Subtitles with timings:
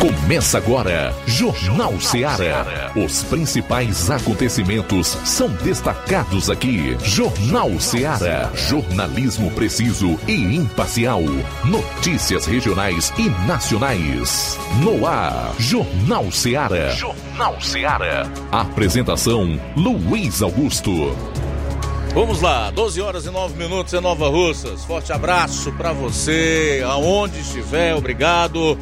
[0.00, 2.90] Começa agora, Jornal Ceará.
[2.96, 6.96] Os principais acontecimentos são destacados aqui.
[7.02, 8.50] Jornal Ceará.
[8.54, 11.20] Jornalismo preciso e imparcial.
[11.66, 14.58] Notícias regionais e nacionais.
[14.82, 16.88] No ar, Jornal Ceará.
[16.92, 18.26] Jornal Ceará.
[18.50, 21.14] Apresentação: Luiz Augusto.
[22.14, 24.82] Vamos lá, 12 horas e 9 minutos em Nova Russas.
[24.82, 28.78] Forte abraço para você, aonde estiver, obrigado.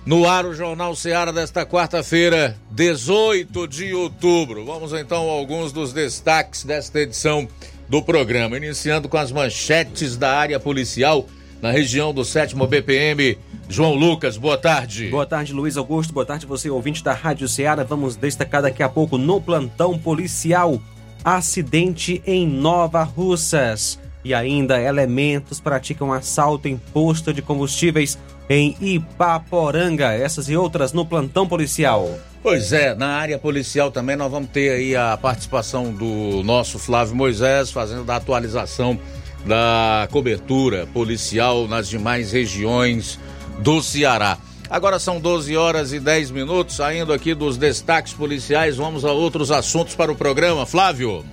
[0.05, 4.63] No ar o Jornal Seara desta quarta-feira, 18 de outubro.
[4.63, 7.47] Vamos então a alguns dos destaques desta edição
[7.89, 11.25] do programa, iniciando com as manchetes da área policial
[11.59, 13.39] na região do 7 BPM.
[13.67, 15.09] João Lucas, boa tarde.
[15.09, 16.13] Boa tarde, Luiz Augusto.
[16.13, 17.83] Boa tarde, você ouvinte da Rádio Ceará.
[17.83, 20.79] Vamos destacar daqui a pouco no plantão policial.
[21.25, 23.99] Acidente em Nova Russas.
[24.27, 28.17] E ainda elementos praticam assalto em posto de combustíveis
[28.49, 30.11] em Ipaporanga.
[30.11, 32.09] Essas e outras no plantão policial.
[32.43, 37.15] Pois é, na área policial também nós vamos ter aí a participação do nosso Flávio
[37.15, 38.99] Moisés fazendo da atualização
[39.45, 43.17] da cobertura policial nas demais regiões
[43.59, 44.37] do Ceará.
[44.69, 49.51] Agora são 12 horas e 10 minutos, saindo aqui dos destaques policiais, vamos a outros
[49.51, 50.65] assuntos para o programa.
[50.65, 51.23] Flávio.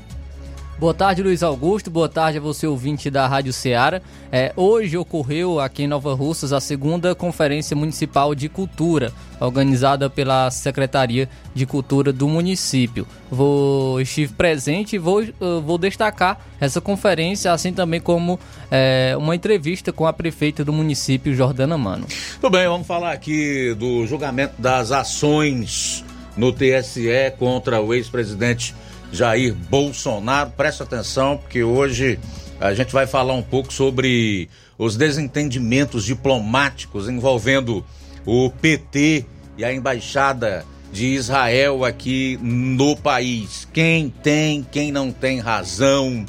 [0.76, 1.88] Boa tarde, Luiz Augusto.
[1.88, 4.02] Boa tarde a você, ouvinte da Rádio Ceará.
[4.30, 10.50] É, hoje ocorreu aqui em Nova Russas a segunda Conferência Municipal de Cultura, organizada pela
[10.50, 13.06] Secretaria de Cultura do município.
[13.30, 15.22] Vou, estive presente e vou,
[15.64, 21.32] vou destacar essa conferência, assim também como é, uma entrevista com a prefeita do município,
[21.36, 22.04] Jordana Mano.
[22.40, 26.04] Tudo bem, vamos falar aqui do julgamento das ações
[26.36, 28.74] no TSE contra o ex-presidente
[29.14, 30.50] Jair Bolsonaro.
[30.50, 32.18] Presta atenção, porque hoje
[32.60, 37.84] a gente vai falar um pouco sobre os desentendimentos diplomáticos envolvendo
[38.26, 39.24] o PT
[39.56, 43.68] e a embaixada de Israel aqui no país.
[43.72, 46.26] Quem tem, quem não tem razão?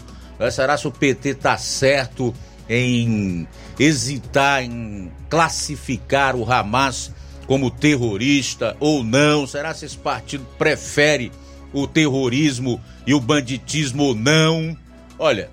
[0.51, 2.33] Será se o PT está certo
[2.69, 3.47] em
[3.79, 7.11] hesitar em classificar o Hamas
[7.47, 9.47] como terrorista ou não?
[9.47, 11.31] Será se esse partido prefere
[11.75, 14.75] o terrorismo e o banditismo não.
[15.19, 15.49] Olha,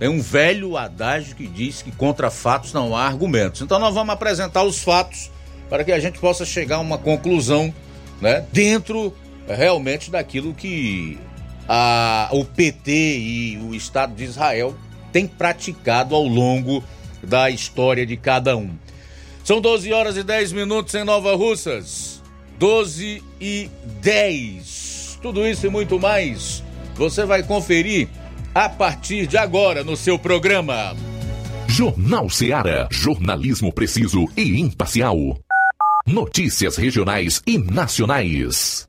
[0.00, 3.60] é um velho adágio que diz que contra fatos não há argumentos.
[3.60, 5.30] Então nós vamos apresentar os fatos
[5.68, 7.74] para que a gente possa chegar a uma conclusão,
[8.20, 9.12] né, dentro
[9.48, 11.18] realmente daquilo que
[11.68, 14.76] a, o PT e o Estado de Israel
[15.12, 16.84] têm praticado ao longo
[17.22, 18.70] da história de cada um.
[19.42, 22.22] São 12 horas e 10 minutos em Nova Russas.
[22.58, 23.70] 12 e
[24.00, 24.85] 10.
[25.20, 26.62] Tudo isso e muito mais
[26.96, 28.08] você vai conferir
[28.54, 30.96] a partir de agora no seu programa.
[31.68, 32.88] Jornal Seara.
[32.90, 35.38] Jornalismo preciso e imparcial.
[36.06, 38.88] Notícias regionais e nacionais.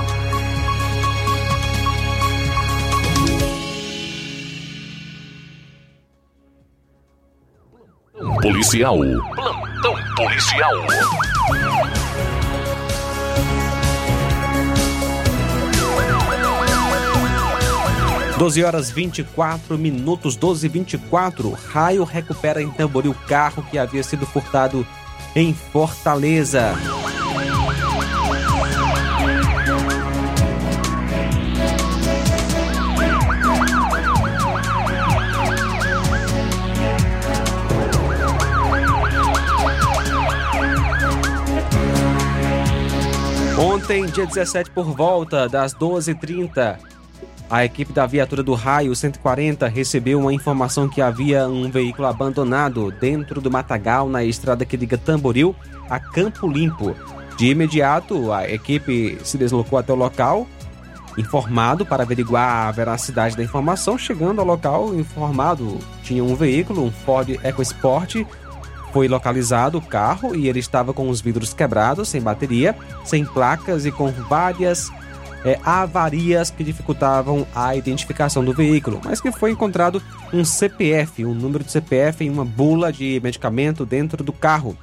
[8.51, 8.97] Policial.
[8.97, 10.73] Plantão policial.
[18.37, 21.51] Doze horas 24 minutos, 12 e 24.
[21.69, 24.85] Raio recupera em Tamboril o carro que havia sido furtado
[25.33, 26.73] em Fortaleza.
[43.91, 46.77] Ontem, dia 17, por volta das 12h30,
[47.49, 52.89] a equipe da viatura do Raio 140 recebeu uma informação que havia um veículo abandonado
[52.89, 55.53] dentro do matagal na estrada que liga Tamboril
[55.89, 56.95] a Campo Limpo.
[57.37, 60.47] De imediato, a equipe se deslocou até o local,
[61.17, 63.97] informado para averiguar a veracidade da informação.
[63.97, 68.25] Chegando ao local, informado, tinha um veículo, um Ford EcoSport.
[68.91, 73.85] Foi localizado o carro e ele estava com os vidros quebrados, sem bateria, sem placas
[73.85, 74.91] e com várias
[75.45, 80.01] é, avarias que dificultavam a identificação do veículo, mas que foi encontrado
[80.33, 84.77] um CPF, um número de CPF em uma bula de medicamento dentro do carro.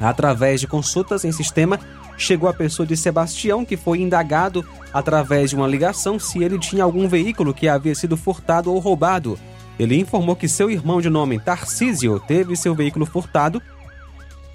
[0.00, 1.78] Através de consultas em sistema,
[2.16, 6.84] chegou a pessoa de Sebastião, que foi indagado através de uma ligação se ele tinha
[6.84, 9.38] algum veículo que havia sido furtado ou roubado.
[9.80, 13.62] Ele informou que seu irmão de nome Tarcísio teve seu veículo furtado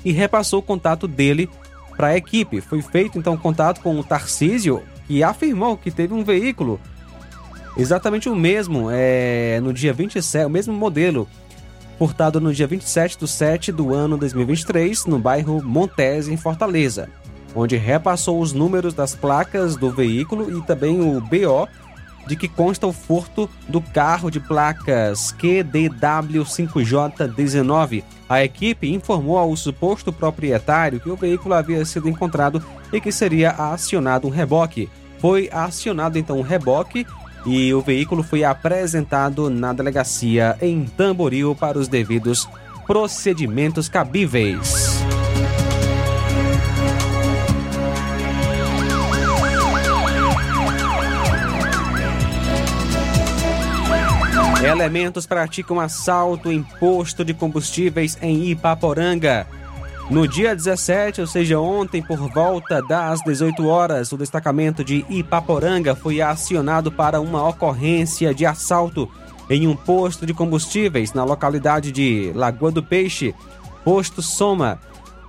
[0.03, 1.49] e repassou o contato dele
[1.97, 2.61] para a equipe.
[2.61, 6.79] Foi feito então contato com o Tarcísio, que afirmou que teve um veículo
[7.75, 11.27] exatamente o mesmo, é, no dia 27, o mesmo modelo,
[11.97, 17.09] furtado no dia 27 de 7 do ano 2023, no bairro Montese, em Fortaleza,
[17.55, 21.67] onde repassou os números das placas do veículo e também o BO
[22.27, 28.03] de que consta o furto do carro de placas QDW5J19.
[28.27, 33.51] A equipe informou ao suposto proprietário que o veículo havia sido encontrado e que seria
[33.51, 34.89] acionado um reboque.
[35.19, 37.05] Foi acionado então um reboque
[37.45, 42.49] e o veículo foi apresentado na delegacia em Tamboril para os devidos
[42.87, 45.05] procedimentos cabíveis.
[54.65, 59.45] Elementos praticam assalto em posto de combustíveis em Ipaporanga.
[60.09, 65.95] No dia 17, ou seja, ontem, por volta das 18 horas, o destacamento de Ipaporanga
[65.95, 69.07] foi acionado para uma ocorrência de assalto
[69.51, 73.35] em um posto de combustíveis na localidade de Lagoa do Peixe,
[73.83, 74.79] posto Soma,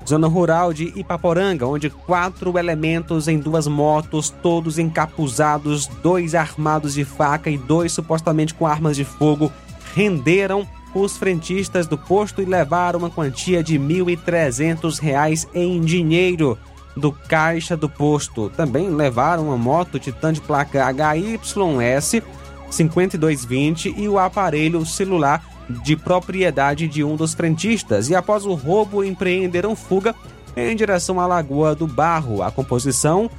[0.07, 7.05] zona rural de Ipaporanga, onde quatro elementos em duas motos, todos encapuzados, dois armados de
[7.05, 9.53] faca e dois supostamente com armas de fogo,
[9.95, 16.57] renderam os frentistas do posto e levaram uma quantia de R$ 1.300 em dinheiro
[16.97, 18.49] do caixa do posto.
[18.51, 22.23] Também levaram uma moto Titan de placa HYS
[22.71, 29.03] 5220 e o aparelho celular de propriedade de um dos frentistas e após o roubo
[29.03, 30.15] empreenderam fuga
[30.57, 32.43] em direção à Lagoa do Barro.
[32.43, 33.31] A composição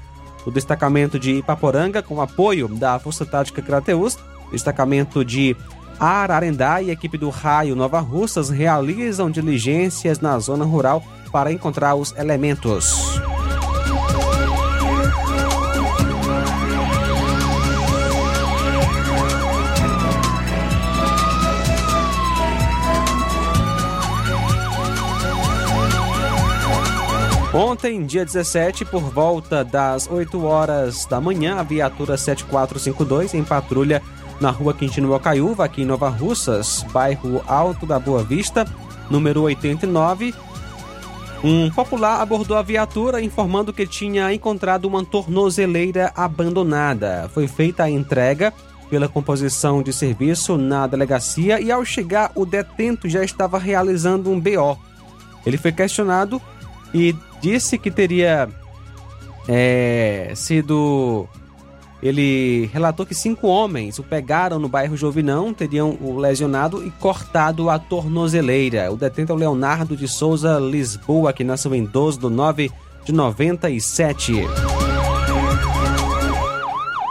[0.46, 4.18] do destacamento de Ipaporanga com apoio da Força Tática Crateus,
[4.52, 5.56] destacamento de
[6.00, 12.16] Ararendá e equipe do Raio Nova Russas realizam diligências na zona rural para encontrar os
[12.16, 13.20] elementos.
[27.58, 34.00] Ontem, dia 17, por volta das 8 horas da manhã, a viatura 7452 em patrulha
[34.40, 38.64] na rua Quintino Bocaiúva, aqui em Nova Russas, bairro Alto da Boa Vista,
[39.10, 40.36] número 89,
[41.44, 47.28] um popular abordou a viatura informando que tinha encontrado uma tornozeleira abandonada.
[47.34, 48.54] Foi feita a entrega
[48.88, 54.40] pela composição de serviço na delegacia e ao chegar o detento já estava realizando um
[54.40, 54.78] BO.
[55.44, 56.40] Ele foi questionado
[56.94, 58.50] e disse que teria
[59.48, 61.27] é, sido
[62.01, 67.70] ele relatou que cinco homens o pegaram no bairro Jovinão, teriam o lesionado e cortado
[67.70, 68.91] a tornozeleira.
[68.91, 72.72] O detento é o Leonardo de Souza Lisboa, que nasceu em 12 de 9
[73.03, 74.34] de 97.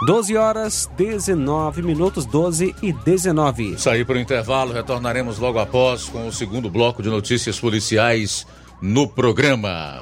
[0.05, 3.77] 12 horas 19 minutos, 12 e 19.
[3.77, 8.47] Sair para o intervalo, retornaremos logo após com o segundo bloco de notícias policiais
[8.81, 10.01] no programa.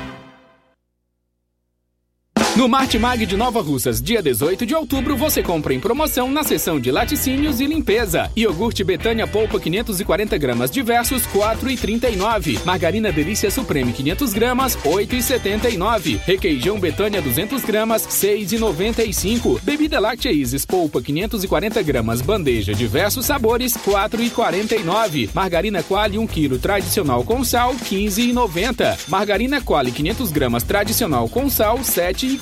[2.53, 6.81] No Martimag de Nova Russas, dia 18 de outubro, você compra em promoção na seção
[6.81, 8.29] de laticínios e limpeza.
[8.35, 12.59] Iogurte Betânia Polpa 540 gramas diversos, 4,39.
[12.65, 16.19] Margarina Delícia Supreme 500 gramas, 8,79.
[16.25, 19.61] Requeijão Betânia 200 gramas, 6,95.
[19.63, 25.29] Bebida láctea Isis Polpa 540 gramas, bandeja diversos sabores, 4,49.
[25.33, 29.07] Margarina Quali 1 kg tradicional com sal, 15,90.
[29.07, 32.40] Margarina Quali 500 gramas tradicional com sal, 7,49.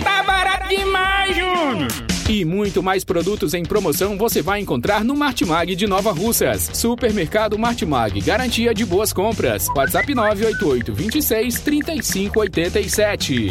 [0.00, 1.88] Tá barato demais, Júnior!
[2.28, 6.70] E muito mais produtos em promoção você vai encontrar no Martimag de Nova Russas.
[6.72, 9.68] Supermercado Martimag, garantia de boas compras.
[9.76, 13.50] WhatsApp 988 26 35 87.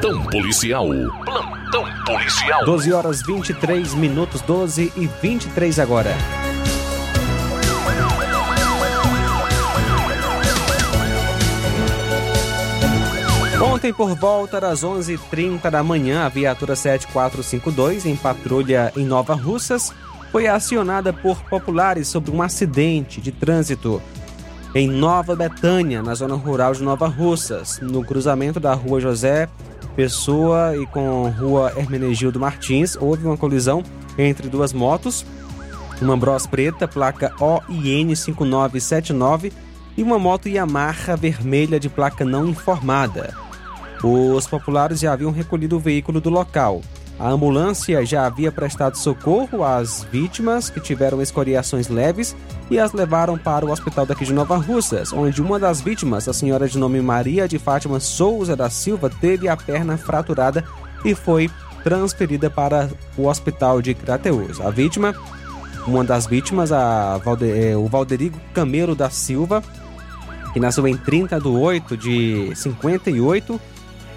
[0.00, 0.86] Plantão policial.
[1.24, 2.64] Plantão policial.
[2.64, 6.14] 12 horas 23 minutos, 12 e 23 agora.
[13.60, 19.92] Ontem, por volta das 11h30 da manhã, a viatura 7452, em patrulha em Nova Russas,
[20.30, 24.00] foi acionada por populares sobre um acidente de trânsito
[24.76, 29.48] em Nova Betânia, na zona rural de Nova Russas, no cruzamento da rua José
[29.98, 32.96] Pessoa e com rua Hermenegildo Martins.
[33.00, 33.82] Houve uma colisão
[34.16, 35.26] entre duas motos,
[36.00, 39.52] uma Bros preta, placa OIN 5979,
[39.96, 43.34] e uma moto Yamaha vermelha de placa não informada.
[44.00, 46.80] Os populares já haviam recolhido o veículo do local.
[47.18, 52.36] A ambulância já havia prestado socorro às vítimas que tiveram escoriações leves
[52.70, 56.32] e as levaram para o hospital daqui de Nova Russas, onde uma das vítimas, a
[56.32, 60.64] senhora de nome Maria de Fátima Souza da Silva, teve a perna fraturada
[61.04, 61.50] e foi
[61.82, 64.60] transferida para o hospital de Crateus.
[64.60, 65.12] A vítima,
[65.88, 69.60] uma das vítimas, a Valde, eh, o Valderigo Camelo da Silva,
[70.52, 73.60] que nasceu em 30 de 8 de 58.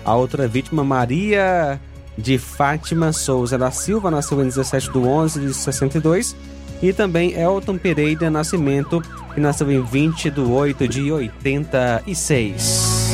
[0.05, 1.79] A outra vítima, Maria
[2.21, 6.35] de Fátima Souza da Silva, nasceu em 17 de 11 de 62.
[6.81, 9.01] E também Elton Pereira Nascimento,
[9.33, 13.11] que nasceu em 20 de 8 de 86.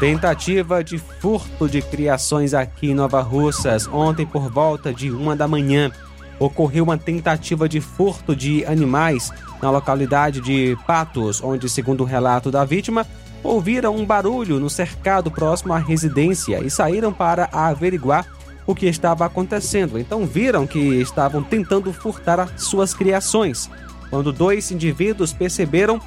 [0.00, 3.88] Tentativa de furto de criações aqui em Nova Russas.
[3.88, 5.90] Ontem, por volta de uma da manhã,
[6.38, 12.50] ocorreu uma tentativa de furto de animais na localidade de Patos, onde, segundo o relato
[12.50, 13.06] da vítima,
[13.42, 18.26] ouviram um barulho no cercado próximo à residência e saíram para averiguar
[18.66, 19.98] o que estava acontecendo.
[19.98, 23.70] Então viram que estavam tentando furtar as suas criações.
[24.10, 26.00] Quando dois indivíduos perceberam,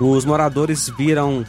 [0.00, 1.44] os moradores viram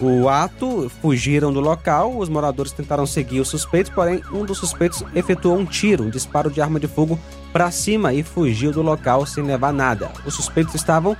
[0.00, 2.18] o ato, fugiram do local.
[2.18, 6.50] Os moradores tentaram seguir os suspeitos, porém um dos suspeitos efetuou um tiro, um disparo
[6.50, 7.18] de arma de fogo
[7.52, 10.10] para cima e fugiu do local sem levar nada.
[10.24, 11.16] Os suspeitos estavam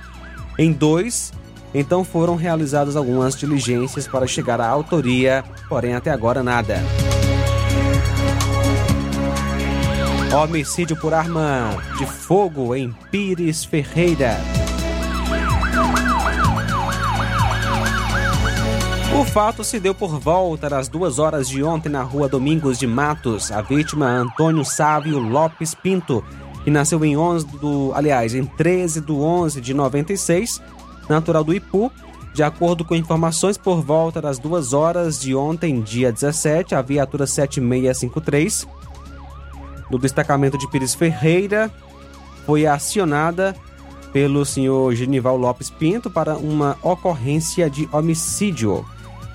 [0.57, 1.31] em dois,
[1.73, 6.81] então foram realizadas algumas diligências para chegar à autoria, porém até agora nada.
[10.33, 14.37] Homicídio por arma de fogo em Pires Ferreira.
[19.19, 22.87] O fato se deu por volta das duas horas de ontem na rua Domingos de
[22.87, 23.51] Matos.
[23.51, 26.25] A vítima, Antônio Sávio Lopes Pinto,
[26.63, 30.59] que nasceu em 11 do, aliás, em 13 do 11 de 96,
[31.09, 31.91] natural do Ipu.
[32.33, 37.27] De acordo com informações, por volta das duas horas de ontem, dia 17, a viatura
[37.27, 38.67] 7653
[39.91, 41.71] do destacamento de Pires Ferreira
[42.45, 43.55] foi acionada
[44.11, 48.85] pelo senhor Genival Lopes Pinto para uma ocorrência de homicídio.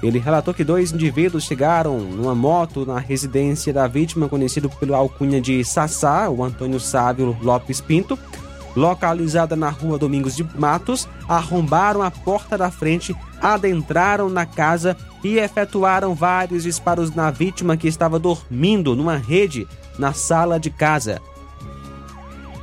[0.00, 5.40] Ele relatou que dois indivíduos chegaram numa moto na residência da vítima, conhecido pelo alcunha
[5.40, 8.16] de Sassá, o Antônio Sávio Lopes Pinto,
[8.76, 15.38] localizada na rua Domingos de Matos, arrombaram a porta da frente, adentraram na casa e
[15.38, 19.66] efetuaram vários disparos na vítima que estava dormindo numa rede
[19.98, 21.20] na sala de casa.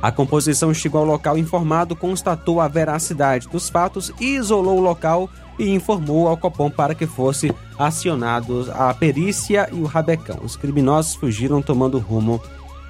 [0.02, 5.70] A composição chegou ao local informado, constatou a veracidade dos fatos, isolou o local e
[5.70, 10.38] informou ao Copom para que fosse acionados a perícia e o rabecão.
[10.42, 12.40] Os criminosos fugiram tomando rumo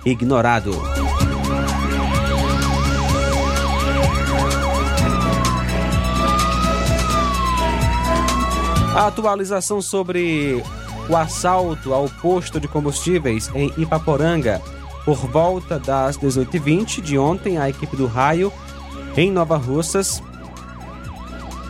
[0.04, 0.72] ignorado.
[8.96, 10.64] A atualização sobre
[11.06, 14.58] o assalto ao posto de combustíveis em Ipaporanga
[15.04, 18.50] por volta das 18h20 de ontem, a equipe do Raio
[19.14, 20.22] em Nova Russas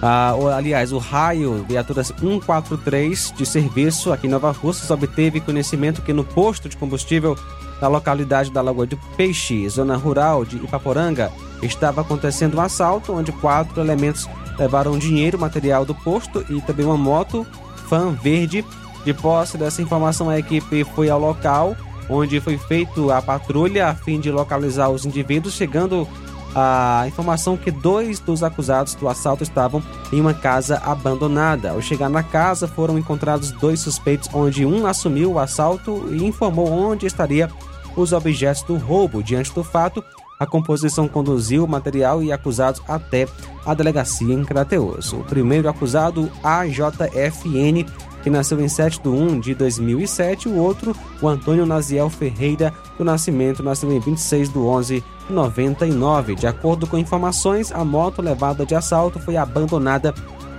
[0.01, 6.13] ah, aliás, o raio viaturas 143 de serviço aqui em Nova Russas obteve conhecimento que
[6.13, 7.37] no posto de combustível
[7.81, 13.33] da localidade da Lagoa do Peixe, zona rural de Ipaporanga, estava acontecendo um assalto onde
[13.33, 17.47] quatro elementos levaram dinheiro, material do posto e também uma moto
[17.89, 18.65] fan verde.
[19.05, 21.77] De posse dessa informação, a equipe foi ao local
[22.09, 26.07] onde foi feita a patrulha a fim de localizar os indivíduos, chegando
[26.55, 31.73] a informação que dois dos acusados do assalto estavam em uma casa abandonada.
[31.73, 36.71] Ao chegar na casa, foram encontrados dois suspeitos, onde um assumiu o assalto e informou
[36.71, 37.51] onde estaria
[37.95, 39.23] os objetos do roubo.
[39.23, 40.03] Diante do fato,
[40.39, 43.27] a composição conduziu o material e acusados até
[43.65, 45.13] a delegacia em Crateus.
[45.13, 47.85] O primeiro acusado, AJFN,
[48.23, 53.05] que nasceu em 7 de 1 de 2007, o outro, o Antônio Naziel Ferreira, do
[53.05, 56.35] Nascimento, nasceu em 26 de 11 de 99.
[56.35, 60.13] De acordo com informações, a moto levada de assalto foi abandonada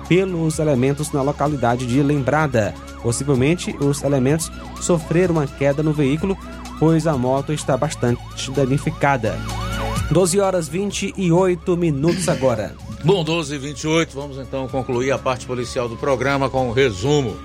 [0.08, 2.74] pelos elementos na localidade de Lembrada.
[3.04, 6.38] Possivelmente, os elementos sofreram uma queda no veículo,
[6.80, 9.38] pois a moto está bastante danificada.
[10.12, 12.74] 12 horas 28 minutos agora.
[13.04, 16.72] Bom, 12 e 28 vamos então concluir a parte policial do programa com o um
[16.72, 17.36] resumo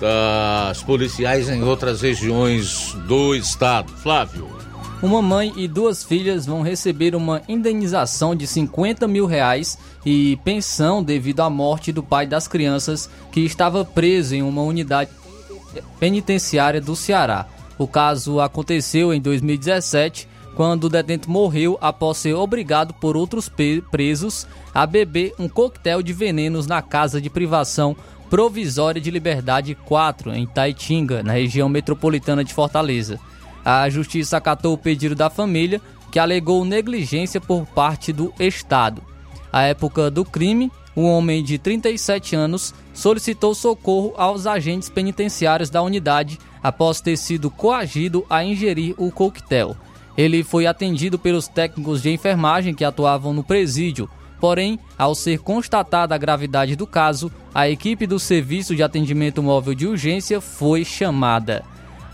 [0.00, 3.92] das policiais em outras regiões do estado.
[3.92, 4.48] Flávio.
[5.00, 11.04] Uma mãe e duas filhas vão receber uma indenização de 50 mil reais e pensão
[11.04, 15.10] devido à morte do pai das crianças que estava preso em uma unidade
[16.00, 17.46] penitenciária do Ceará.
[17.78, 23.48] O caso aconteceu em 2017, quando o detento morreu após ser obrigado por outros
[23.92, 24.44] presos
[24.74, 27.94] a beber um coquetel de venenos na casa de privação
[28.28, 33.20] provisória de liberdade 4, em Taitinga, na região metropolitana de Fortaleza.
[33.64, 39.00] A justiça acatou o pedido da família, que alegou negligência por parte do Estado.
[39.52, 45.80] À época do crime, um homem de 37 anos solicitou socorro aos agentes penitenciários da
[45.82, 49.76] unidade após ter sido coagido a ingerir o coquetel.
[50.18, 56.14] Ele foi atendido pelos técnicos de enfermagem que atuavam no presídio, Porém, ao ser constatada
[56.14, 61.64] a gravidade do caso, a equipe do Serviço de Atendimento Móvel de Urgência foi chamada.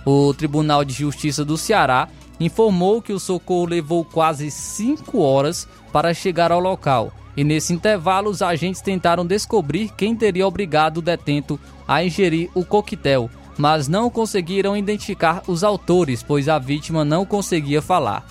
[0.06, 2.08] O Tribunal de Justiça do Ceará
[2.40, 7.12] informou que o socorro levou quase 5 horas para chegar ao local.
[7.36, 12.64] E nesse intervalo, os agentes tentaram descobrir quem teria obrigado o detento a ingerir o
[12.64, 18.26] coquetel, mas não conseguiram identificar os autores, pois a vítima não conseguia falar.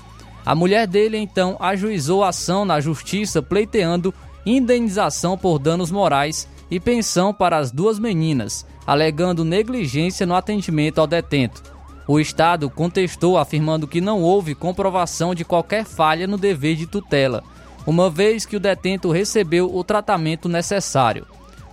[0.46, 4.14] A mulher dele então ajuizou ação na justiça pleiteando
[4.46, 11.08] indenização por danos morais e pensão para as duas meninas, alegando negligência no atendimento ao
[11.08, 11.64] detento.
[12.06, 17.42] O Estado contestou, afirmando que não houve comprovação de qualquer falha no dever de tutela,
[17.88, 21.26] uma vez que o detento recebeu o tratamento necessário.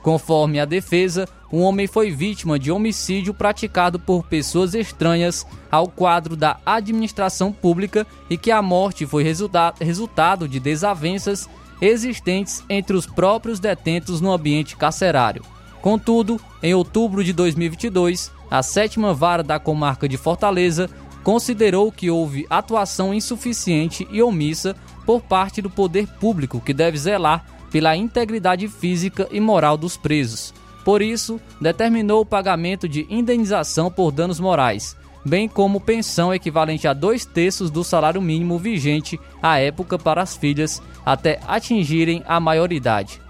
[0.03, 6.37] Conforme a defesa, um homem foi vítima de homicídio praticado por pessoas estranhas ao quadro
[6.37, 11.49] da administração pública e que a morte foi resulta resultado de desavenças
[11.81, 15.43] existentes entre os próprios detentos no ambiente carcerário.
[15.81, 20.91] Contudo, em outubro de 2022, a sétima vara da comarca de Fortaleza
[21.25, 27.45] considerou que houve atuação insuficiente e omissa por parte do poder público que deve zelar
[27.71, 30.53] pela integridade física e moral dos presos.
[30.85, 36.93] Por isso, determinou o pagamento de indenização por danos morais, bem como pensão equivalente a
[36.93, 43.21] dois terços do salário mínimo vigente à época para as filhas até atingirem a maioridade.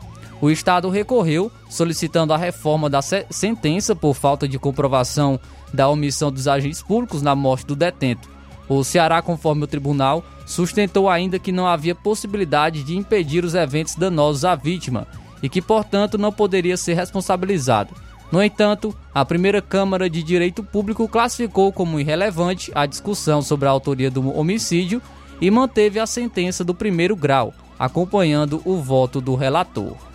[0.40, 5.38] O Estado recorreu, solicitando a reforma da sentença por falta de comprovação
[5.72, 8.30] da omissão dos agentes públicos na morte do detento.
[8.66, 13.96] O Ceará, conforme o tribunal, sustentou ainda que não havia possibilidade de impedir os eventos
[13.96, 15.06] danosos à vítima
[15.42, 17.94] e que, portanto, não poderia ser responsabilizado.
[18.30, 23.70] No entanto, a primeira Câmara de Direito Público classificou como irrelevante a discussão sobre a
[23.70, 25.02] autoria do homicídio
[25.40, 30.09] e manteve a sentença do primeiro grau, acompanhando o voto do relator.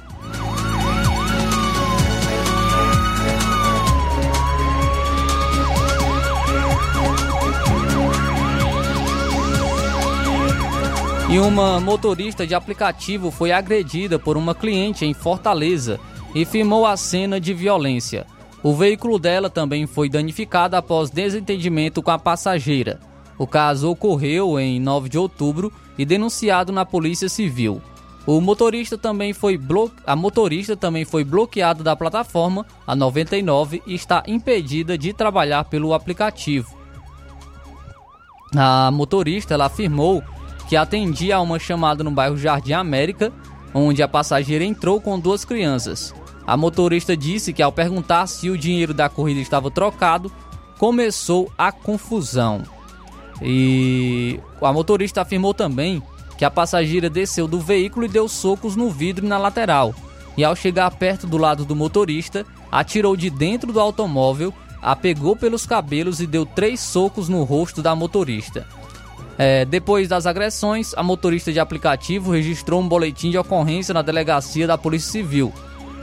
[11.27, 15.99] E uma motorista de aplicativo foi agredida por uma cliente em Fortaleza
[16.35, 18.27] e filmou a cena de violência.
[18.61, 22.99] O veículo dela também foi danificado após desentendimento com a passageira.
[23.37, 27.81] O caso ocorreu em 9 de outubro e denunciado na Polícia Civil.
[28.25, 29.91] O motorista também foi blo...
[30.05, 35.93] A motorista também foi bloqueada da plataforma, a 99, e está impedida de trabalhar pelo
[35.93, 36.75] aplicativo.
[38.55, 40.23] A motorista ela afirmou
[40.67, 43.31] que atendia a uma chamada no bairro Jardim América,
[43.73, 46.13] onde a passageira entrou com duas crianças.
[46.47, 50.31] A motorista disse que ao perguntar se o dinheiro da corrida estava trocado,
[50.77, 52.63] começou a confusão.
[53.41, 56.01] E a motorista afirmou também
[56.37, 59.93] que a passageira desceu do veículo e deu socos no vidro e na lateral.
[60.37, 65.35] E ao chegar perto do lado do motorista, atirou de dentro do automóvel, a pegou
[65.35, 68.67] pelos cabelos e deu três socos no rosto da motorista.
[69.37, 74.65] É, depois das agressões, a motorista de aplicativo registrou um boletim de ocorrência na delegacia
[74.65, 75.53] da Polícia Civil.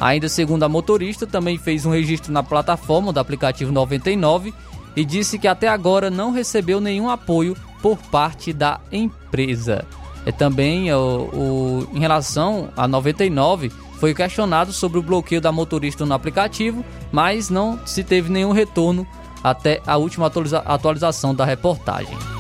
[0.01, 4.53] Ainda segundo a motorista, também fez um registro na plataforma do aplicativo 99
[4.97, 9.85] e disse que até agora não recebeu nenhum apoio por parte da empresa.
[10.27, 16.05] É também o, o, em relação a 99 foi questionado sobre o bloqueio da motorista
[16.05, 19.07] no aplicativo, mas não se teve nenhum retorno
[19.43, 22.32] até a última atualiza atualização da reportagem.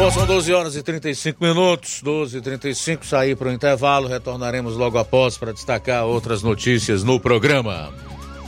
[0.00, 4.74] Bom, são 12 horas e 35 minutos, 12 e 35 sair para o intervalo, retornaremos
[4.74, 7.92] logo após para destacar outras notícias no programa.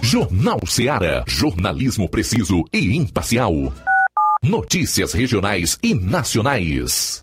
[0.01, 1.23] Jornal Seara.
[1.29, 3.53] Jornalismo preciso e imparcial.
[4.43, 7.23] Notícias regionais e nacionais.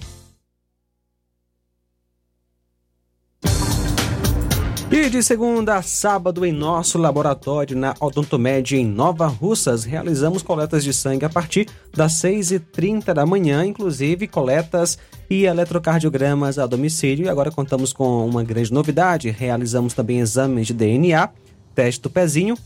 [4.93, 10.83] E de segunda a sábado, em nosso laboratório na Odontomed em Nova Russas, realizamos coletas
[10.83, 14.97] de sangue a partir das 6h30 da manhã, inclusive coletas
[15.29, 17.25] e eletrocardiogramas a domicílio.
[17.25, 21.29] E agora contamos com uma grande novidade: realizamos também exames de DNA,
[21.73, 22.57] teste do pezinho.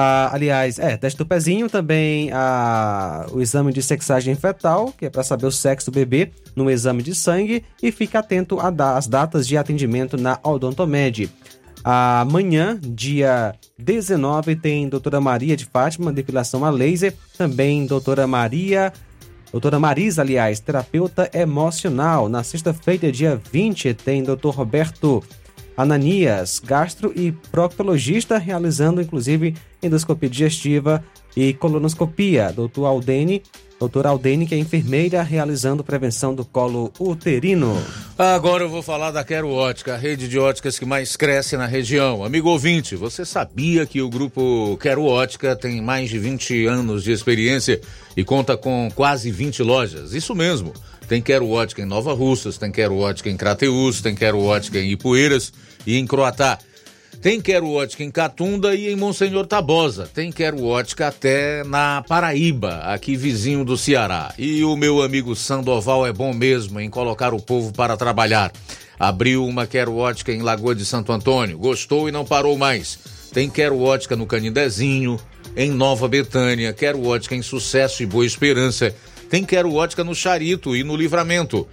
[0.00, 5.10] Ah, aliás, é, teste do pezinho, também ah, o exame de sexagem fetal, que é
[5.10, 9.44] para saber o sexo do bebê, no exame de sangue, e fique atento às datas
[9.44, 11.28] de atendimento na Odontomed.
[11.82, 18.92] Amanhã, dia 19, tem doutora Maria de Fátima, depilação a laser, também doutora Maria
[19.50, 22.28] Doutora Marisa, aliás, terapeuta emocional.
[22.28, 25.24] Na sexta-feira, dia 20, tem doutor Roberto
[25.78, 31.04] Ananias, gastro e proctologista, realizando inclusive endoscopia digestiva
[31.36, 32.52] e colonoscopia.
[32.52, 33.44] Doutor Aldene,
[33.78, 37.80] doutora Aldene, que é enfermeira, realizando prevenção do colo uterino.
[38.18, 41.66] Agora eu vou falar da Quero Ótica, a rede de óticas que mais cresce na
[41.66, 42.24] região.
[42.24, 47.12] Amigo ouvinte, você sabia que o grupo Quero Ótica tem mais de 20 anos de
[47.12, 47.80] experiência
[48.16, 50.12] e conta com quase 20 lojas?
[50.12, 50.72] Isso mesmo.
[51.08, 54.90] Tem Quero Ótica em Nova Russas, tem Quero Ótica em Crateús, tem Quero Ótica em
[54.90, 55.50] Ipueiras
[55.86, 56.58] e em Croatá.
[57.22, 60.08] Tem Quero Ótica em Catunda e em Monsenhor Tabosa.
[60.12, 64.34] Tem Quero Ótica até na Paraíba, aqui vizinho do Ceará.
[64.38, 68.52] E o meu amigo Sandoval é bom mesmo em colocar o povo para trabalhar.
[69.00, 72.98] Abriu uma Quero Ótica em Lagoa de Santo Antônio, gostou e não parou mais.
[73.32, 75.18] Tem Quero Ótica no Canindezinho,
[75.56, 78.94] em Nova Betânia, Quero Ótica em Sucesso e Boa Esperança.
[79.28, 81.68] Tem Quero Ótica no Charito e no Livramento.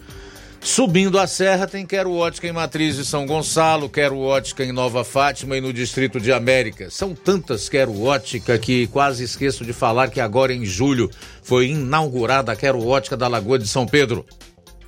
[0.65, 5.03] Subindo a serra tem Quero Ótica em Matriz de São Gonçalo, Quero Ótica em Nova
[5.03, 6.89] Fátima e no Distrito de América.
[6.89, 11.09] São tantas Quero Ótica que quase esqueço de falar que agora em julho
[11.43, 14.25] foi inaugurada a Quero Ótica da Lagoa de São Pedro.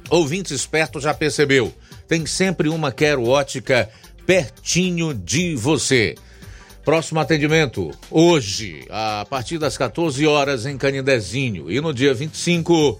[0.09, 1.71] Ouvinte esperto já percebeu,
[2.07, 3.87] tem sempre uma Quero Ótica
[4.25, 6.15] pertinho de você.
[6.87, 11.69] Próximo atendimento, hoje, a partir das 14 horas em Canindezinho.
[11.69, 12.97] E no dia 25,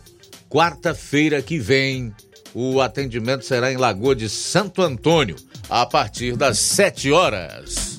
[0.49, 2.13] quarta-feira que vem,
[2.53, 5.37] o atendimento será em Lagoa de Santo Antônio,
[5.69, 7.97] a partir das 7 horas.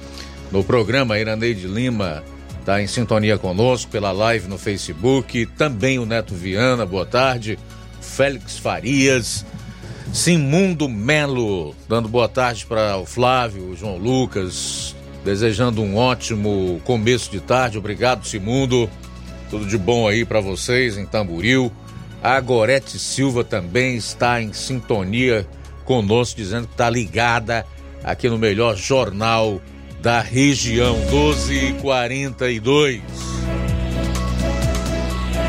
[0.50, 1.18] no programa.
[1.18, 2.24] Iraneide Lima
[2.58, 5.44] está em sintonia conosco pela live no Facebook.
[5.58, 7.58] Também o Neto Viana, boa tarde.
[8.00, 9.44] Félix Farias,
[10.12, 17.30] Simundo Melo, dando boa tarde para o Flávio, o João Lucas, desejando um ótimo começo
[17.30, 17.78] de tarde.
[17.78, 18.90] Obrigado, Simundo.
[19.48, 21.70] Tudo de bom aí para vocês em Tamburil.
[22.22, 25.46] A Gorete Silva também está em sintonia
[25.84, 27.64] conosco, dizendo que está ligada
[28.02, 29.62] aqui no melhor jornal
[30.02, 33.00] da região, 1242.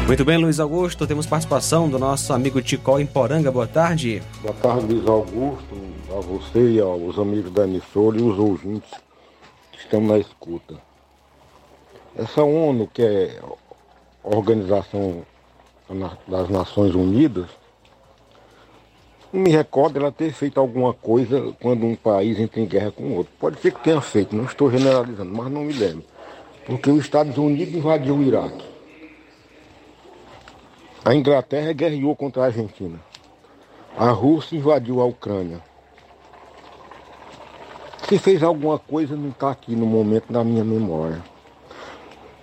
[0.07, 3.49] Muito bem, Luiz Augusto, temos participação do nosso amigo Ticol em Poranga.
[3.51, 4.21] Boa tarde.
[4.41, 5.75] Boa tarde, Luiz Augusto,
[6.09, 8.91] a você e aos amigos da emissora e os ouvintes
[9.71, 10.75] que estão na escuta.
[12.17, 13.39] Essa ONU, que é
[14.23, 15.23] Organização
[16.27, 17.47] das Nações Unidas,
[19.31, 23.15] não me recordo ela ter feito alguma coisa quando um país entra em guerra com
[23.15, 23.31] outro.
[23.39, 26.03] Pode ser que tenha feito, não estou generalizando, mas não me lembro.
[26.65, 28.70] Porque os Estados Unidos invadiu o Iraque.
[31.03, 32.99] A Inglaterra guerreou contra a Argentina.
[33.97, 35.59] A Rússia invadiu a Ucrânia.
[38.07, 41.23] Se fez alguma coisa, não está aqui no momento da minha memória.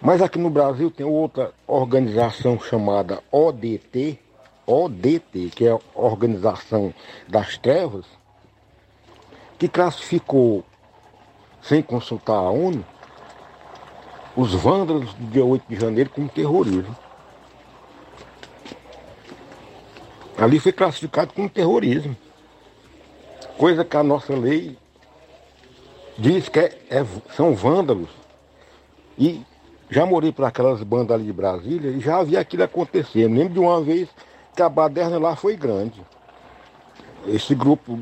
[0.03, 4.19] Mas aqui no Brasil tem outra organização chamada ODT,
[4.67, 6.93] ODT, que é a Organização
[7.29, 8.07] das Trevas,
[9.57, 10.65] que classificou,
[11.63, 12.85] sem consultar a ONU,
[14.37, 16.97] os vândalos do dia 8 de janeiro como terrorismo.
[20.39, 22.17] Ali foi classificado como terrorismo.
[23.57, 24.79] Coisa que a nossa lei
[26.17, 28.09] diz que é, é, são vândalos.
[29.19, 29.43] E
[29.91, 33.37] já morei para aquelas bandas ali de Brasília e já havia aquilo acontecendo.
[33.37, 34.09] Lembro de uma vez
[34.55, 36.01] que a baderna lá foi grande.
[37.27, 37.99] Esse grupo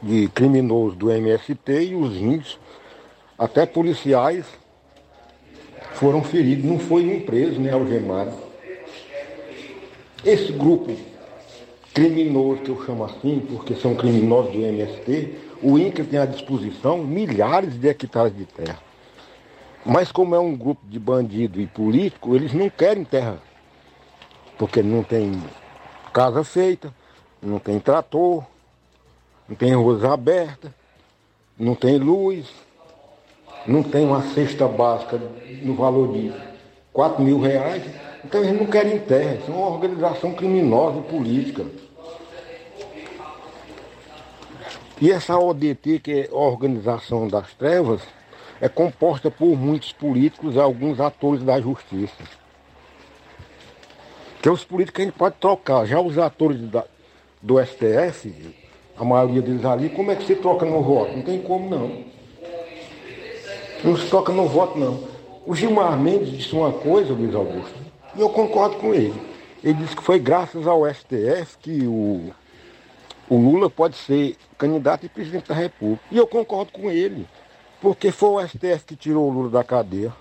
[0.00, 2.58] de criminosos do MST e os índios,
[3.38, 4.46] até policiais,
[5.92, 6.64] foram feridos.
[6.64, 8.32] Não foi um preso, nem algemado.
[10.24, 10.96] Esse grupo
[11.94, 16.98] criminoso, que eu chamo assim, porque são criminosos do MST, o INCRA tem à disposição
[16.98, 18.80] milhares de hectares de terra.
[19.86, 23.38] Mas como é um grupo de bandido e político, eles não querem terra.
[24.58, 25.40] Porque não tem
[26.12, 26.92] casa feita,
[27.40, 28.44] não tem trator,
[29.48, 30.72] não tem ruas abertas,
[31.58, 32.46] não tem luz,
[33.66, 35.20] não tem uma cesta básica
[35.62, 36.32] no valor de
[36.92, 37.84] 4 mil reais.
[38.24, 41.64] Então eles não querem terra, são uma organização criminosa e política.
[45.00, 48.00] E essa ODT, que é Organização das Trevas,
[48.60, 52.22] é composta por muitos políticos e alguns atores da justiça.
[54.40, 55.84] Que os políticos a gente pode trocar.
[55.86, 56.84] Já os atores da,
[57.42, 58.32] do STF,
[58.96, 61.16] a maioria deles ali, como é que se troca no voto?
[61.16, 62.04] Não tem como não.
[63.82, 65.02] Não se troca no voto não.
[65.44, 67.74] O Gilmar Mendes disse uma coisa, Luiz Augusto,
[68.16, 69.20] e eu concordo com ele.
[69.62, 72.32] Ele disse que foi graças ao STF que o,
[73.28, 76.02] o Lula pode ser candidato e presidente da República.
[76.10, 77.26] E eu concordo com ele,
[77.80, 80.12] porque foi o STF que tirou o Lula da cadeia,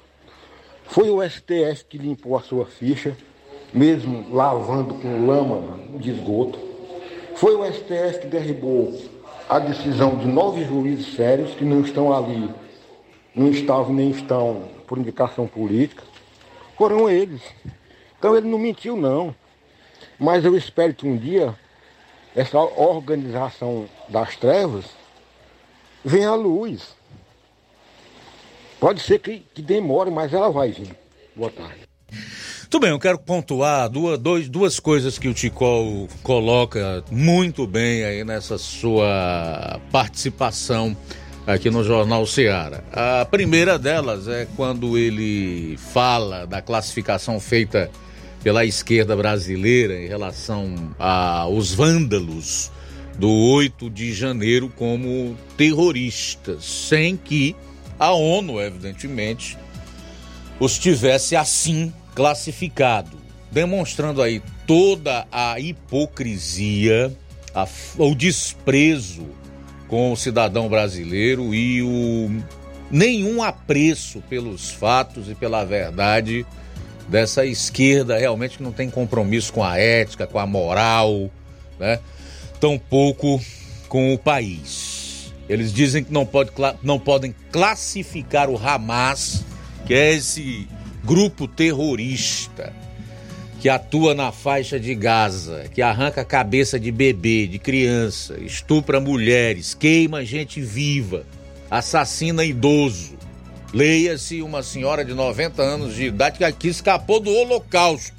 [0.85, 3.15] foi o STF que limpou a sua ficha,
[3.73, 6.59] mesmo lavando com lama de esgoto.
[7.35, 8.93] Foi o STF que derrubou
[9.49, 12.49] a decisão de nove juízes sérios que não estão ali,
[13.35, 16.03] não estavam nem estão por indicação política.
[16.77, 17.41] Foram eles.
[18.19, 19.33] Então ele não mentiu não.
[20.19, 21.55] Mas eu espero que um dia
[22.35, 24.85] essa organização das trevas
[26.03, 26.95] venha à luz.
[28.79, 30.95] Pode ser que, que demore, mas ela vai vir.
[31.35, 31.83] Boa tarde.
[32.61, 38.03] Muito bem, eu quero pontuar duas, dois, duas coisas que o Ticol coloca muito bem
[38.03, 40.97] aí nessa sua participação
[41.45, 42.83] aqui no Jornal Seara.
[42.91, 47.91] A primeira delas é quando ele fala da classificação feita
[48.43, 52.69] pela esquerda brasileira em relação aos vândalos
[53.17, 57.55] do 8 de janeiro como terroristas, sem que
[57.97, 59.57] a ONU, evidentemente,
[60.59, 63.17] os tivesse assim classificado,
[63.51, 67.15] demonstrando aí toda a hipocrisia,
[67.55, 67.67] a,
[67.97, 69.27] o desprezo
[69.87, 72.43] com o cidadão brasileiro e o
[72.89, 76.45] nenhum apreço pelos fatos e pela verdade
[77.07, 81.29] dessa esquerda realmente que não tem compromisso com a ética, com a moral,
[81.79, 81.99] né?
[82.59, 83.41] Tampouco
[83.87, 85.33] com o país.
[85.47, 86.51] Eles dizem que não, pode,
[86.81, 89.43] não podem classificar o Hamas,
[89.85, 90.67] que é esse
[91.03, 92.73] grupo terrorista
[93.59, 98.99] que atua na faixa de Gaza, que arranca a cabeça de bebê, de criança, estupra
[98.99, 101.25] mulheres, queima gente viva,
[101.71, 103.17] assassina idoso.
[103.73, 108.15] Leia-se uma senhora de 90 anos de idade que escapou do Holocausto,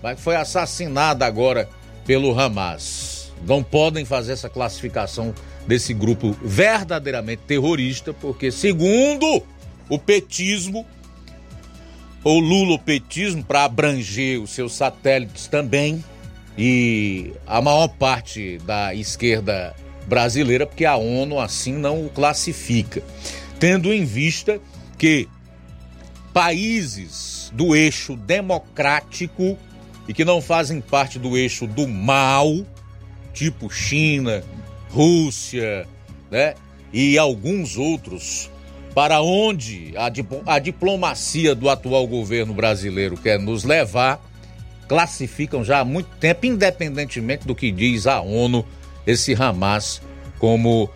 [0.00, 1.68] mas foi assassinada agora
[2.06, 3.32] pelo Hamas.
[3.44, 5.34] Não podem fazer essa classificação
[5.66, 9.42] desse grupo verdadeiramente terrorista, porque, segundo
[9.88, 10.86] o petismo,
[12.22, 16.04] ou lulopetismo para abranger os seus satélites também
[16.56, 19.74] e a maior parte da esquerda
[20.06, 23.02] brasileira, porque a ONU assim não o classifica,
[23.58, 24.60] tendo em vista
[25.02, 25.28] que
[26.32, 29.58] países do eixo democrático
[30.06, 32.64] e que não fazem parte do eixo do mal,
[33.34, 34.44] tipo China,
[34.90, 35.88] Rússia,
[36.30, 36.54] né,
[36.92, 38.48] e alguns outros
[38.94, 44.24] para onde a, a diplomacia do atual governo brasileiro quer nos levar,
[44.86, 48.64] classificam já há muito tempo, independentemente do que diz a ONU,
[49.04, 50.00] esse Hamas
[50.38, 50.88] como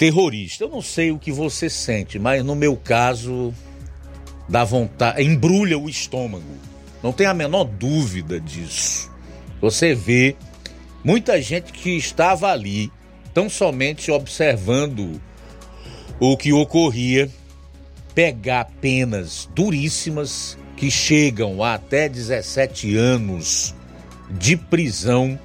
[0.00, 0.64] terrorista.
[0.64, 3.52] Eu não sei o que você sente, mas no meu caso,
[4.48, 6.42] dá vontade, embrulha o estômago.
[7.02, 9.10] Não tem a menor dúvida disso.
[9.60, 10.34] Você vê
[11.04, 12.90] muita gente que estava ali,
[13.34, 15.20] tão somente observando
[16.18, 17.28] o que ocorria,
[18.14, 23.74] pegar penas duríssimas que chegam a até 17 anos
[24.30, 25.38] de prisão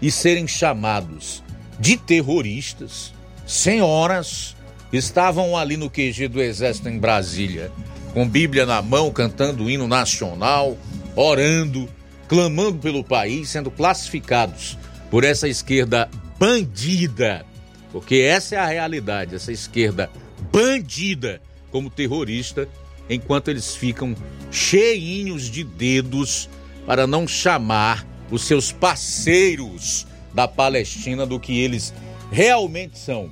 [0.00, 1.42] e serem chamados
[1.80, 3.15] de terroristas.
[3.46, 4.56] Senhoras
[4.92, 7.70] estavam ali no QG do Exército em Brasília,
[8.12, 10.76] com Bíblia na mão, cantando o hino nacional,
[11.14, 11.88] orando,
[12.26, 14.76] clamando pelo país, sendo classificados
[15.12, 17.46] por essa esquerda bandida.
[17.92, 20.10] Porque essa é a realidade, essa esquerda
[20.52, 21.40] bandida
[21.70, 22.68] como terrorista,
[23.08, 24.16] enquanto eles ficam
[24.50, 26.50] cheinhos de dedos
[26.84, 31.94] para não chamar os seus parceiros da Palestina do que eles
[32.30, 33.30] realmente são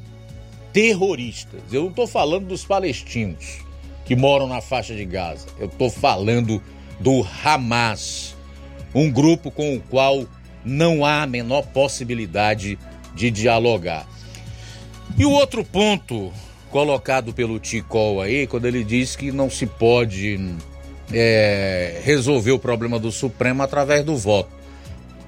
[0.75, 1.63] terroristas.
[1.73, 3.61] Eu não estou falando dos palestinos
[4.05, 6.61] que moram na faixa de Gaza, eu estou falando
[7.01, 8.37] do Hamas,
[8.95, 10.27] um grupo com o qual
[10.63, 12.79] não há a menor possibilidade
[13.15, 14.07] de dialogar.
[15.17, 16.31] E o outro ponto
[16.71, 20.55] colocado pelo Ticol aí, quando ele diz que não se pode
[21.13, 24.51] é, resolver o problema do Supremo através do voto.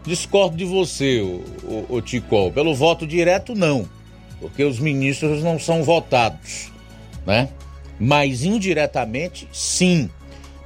[0.04, 2.50] Discordo de você, o, o, o Ticol.
[2.52, 3.88] Pelo voto direto, não.
[4.40, 6.70] Porque os ministros não são votados,
[7.26, 7.48] né?
[7.98, 10.10] Mas indiretamente, sim.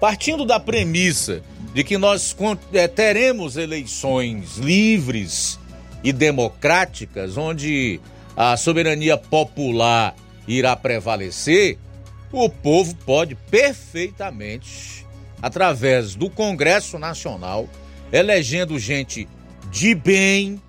[0.01, 1.43] Partindo da premissa
[1.73, 2.37] de que nós
[2.73, 5.59] é, teremos eleições livres
[6.03, 8.01] e democráticas, onde
[8.37, 10.15] a soberania popular
[10.49, 11.79] irá prevalecer,
[12.33, 15.07] o povo pode perfeitamente,
[15.43, 17.69] através do Congresso Nacional,
[18.13, 19.29] elegendo gente
[19.71, 20.61] de bem,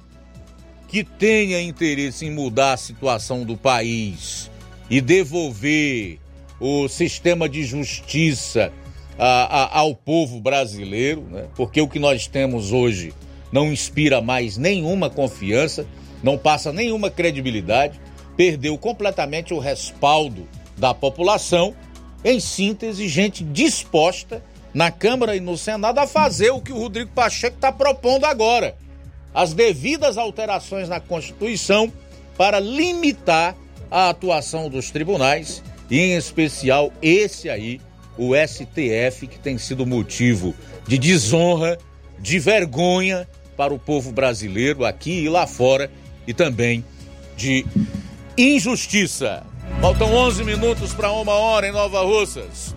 [0.91, 4.51] que tenha interesse em mudar a situação do país
[4.89, 6.19] e devolver
[6.59, 8.71] o sistema de justiça
[9.17, 11.47] a, a, ao povo brasileiro, né?
[11.55, 13.13] porque o que nós temos hoje
[13.51, 15.87] não inspira mais nenhuma confiança
[16.23, 17.99] não passa nenhuma credibilidade,
[18.37, 21.75] perdeu completamente o respaldo da população.
[22.23, 27.11] Em síntese, gente disposta na Câmara e no Senado a fazer o que o Rodrigo
[27.11, 28.75] Pacheco está propondo agora:
[29.34, 31.91] as devidas alterações na Constituição
[32.38, 33.55] para limitar
[33.89, 37.82] a atuação dos tribunais e, em especial, esse aí,
[38.17, 40.55] o STF, que tem sido motivo
[40.88, 41.77] de desonra,
[42.19, 43.27] de vergonha
[43.57, 45.91] para o povo brasileiro aqui e lá fora
[46.25, 46.84] e também
[47.36, 47.65] de
[48.38, 49.43] injustiça.
[49.79, 52.75] Faltam 11 minutos para uma hora em Nova Russas.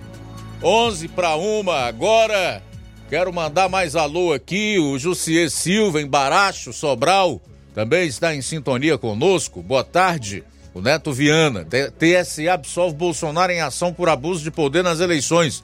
[0.63, 2.63] 11 para uma agora.
[3.09, 7.41] Quero mandar mais alô aqui, o Jussier Silva, em Baracho, Sobral,
[7.75, 9.63] também está em sintonia conosco.
[9.63, 10.43] Boa tarde.
[10.73, 15.63] O Neto Viana, TSE absolve Bolsonaro em ação por abuso de poder nas eleições.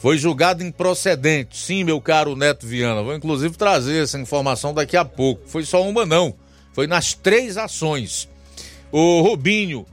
[0.00, 1.56] Foi julgado improcedente.
[1.56, 3.02] Sim, meu caro Neto Viana.
[3.02, 5.46] Vou inclusive trazer essa informação daqui a pouco.
[5.46, 6.34] Foi só uma, não.
[6.72, 8.28] Foi nas três ações.
[8.90, 9.86] O Rubinho,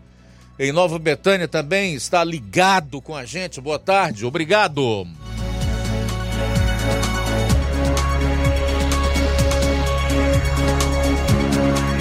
[0.58, 3.62] em Nova Betânia, também está ligado com a gente.
[3.62, 5.06] Boa tarde, obrigado.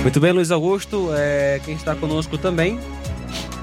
[0.02, 1.10] Muito bem, Luiz Augusto.
[1.14, 2.78] É, quem está conosco também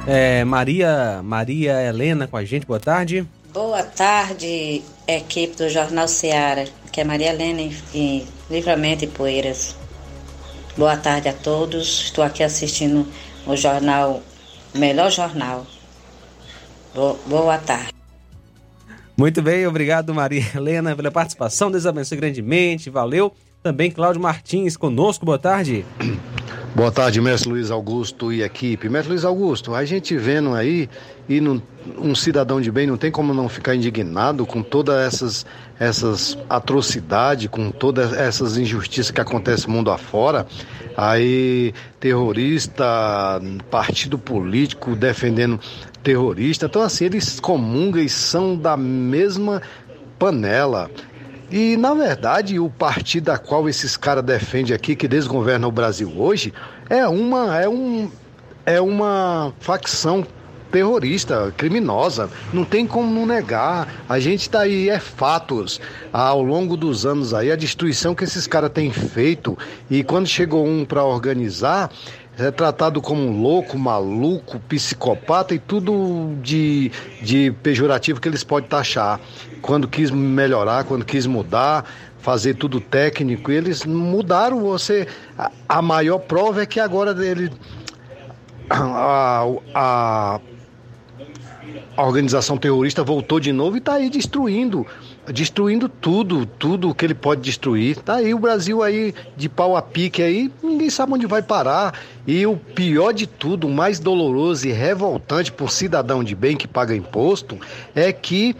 [0.08, 2.66] é Maria, Maria Helena com a gente.
[2.66, 3.28] Boa tarde.
[3.54, 9.76] Boa tarde, equipe do Jornal Seara, que é Maria Helena em, Livramento e Poeiras.
[10.78, 12.06] Boa tarde a todos.
[12.06, 13.06] Estou aqui assistindo
[13.46, 14.24] o jornal,
[14.74, 15.68] melhor jornal.
[16.96, 17.92] Boa, boa tarde.
[19.18, 21.70] Muito bem, obrigado Maria Helena pela participação.
[21.70, 22.90] Deus abençoe grandemente.
[22.90, 23.36] Valeu.
[23.62, 25.26] Também Cláudio Martins conosco.
[25.26, 25.86] Boa tarde.
[26.76, 28.88] Boa tarde, mestre Luiz Augusto e equipe.
[28.88, 30.88] Mestre Luiz Augusto, a gente vendo aí,
[31.28, 31.42] e
[31.98, 35.46] um cidadão de bem não tem como não ficar indignado com todas essas,
[35.80, 40.46] essas atrocidades, com todas essas injustiças que acontecem mundo afora.
[40.96, 42.86] Aí, terrorista,
[43.70, 45.60] partido político defendendo
[46.04, 46.68] terrorista.
[46.68, 49.62] Então, assim, eles comungam e são da mesma
[50.20, 50.90] panela.
[51.52, 56.12] E, na verdade, o partido a qual esses caras defendem aqui, que desgoverna o Brasil
[56.16, 56.54] hoje,
[56.90, 58.12] é uma, é um,
[58.66, 60.26] é uma facção
[60.72, 62.30] terrorista, criminosa.
[62.54, 63.88] Não tem como não negar.
[64.08, 65.82] A gente está aí, é fatos.
[66.14, 69.58] Ao longo dos anos aí, a destruição que esses caras têm feito.
[69.90, 71.90] E quando chegou um para organizar,
[72.38, 76.92] é tratado como um louco, maluco, psicopata e tudo de,
[77.22, 79.20] de pejorativo que eles podem taxar.
[79.62, 81.86] Quando quis melhorar, quando quis mudar,
[82.20, 85.08] fazer tudo técnico, eles mudaram você.
[85.68, 87.52] A, maior prova é que agora ele.
[88.70, 90.40] A, a,
[91.98, 94.86] a organização terrorista voltou de novo e está aí destruindo
[95.32, 97.98] destruindo tudo, tudo que ele pode destruir.
[97.98, 101.94] Tá aí o Brasil aí de pau a pique aí, ninguém sabe onde vai parar.
[102.26, 106.68] E o pior de tudo, o mais doloroso e revoltante por cidadão de bem que
[106.68, 107.58] paga imposto,
[107.96, 108.56] é que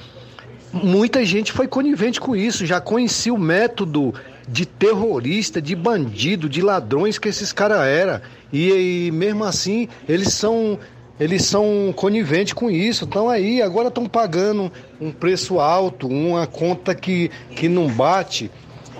[0.72, 4.14] muita gente foi conivente com isso, já conhecia o método
[4.48, 8.22] de terrorista, de bandido, de ladrões que esses caras eram.
[8.52, 10.80] E, e mesmo assim, eles são
[11.20, 13.04] eles são coniventes com isso.
[13.04, 18.50] Então aí, agora estão pagando um preço alto, uma conta que, que não bate,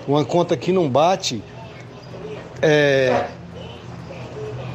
[0.06, 1.42] uma conta que não bate,
[2.60, 3.26] é,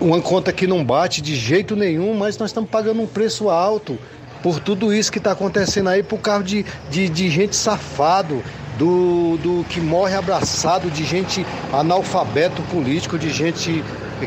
[0.02, 3.98] uma conta que não bate de jeito nenhum, mas nós estamos pagando um preço alto
[4.46, 8.44] por tudo isso que está acontecendo aí, por causa de, de, de gente safado,
[8.78, 11.44] do, do que morre abraçado, de gente
[11.74, 13.84] analfabeto político, de gente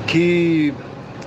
[0.08, 0.74] que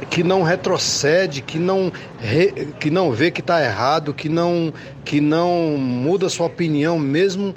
[0.10, 1.90] que não retrocede, que não,
[2.20, 4.74] re, que não vê que está errado, que não,
[5.06, 7.56] que não muda sua opinião mesmo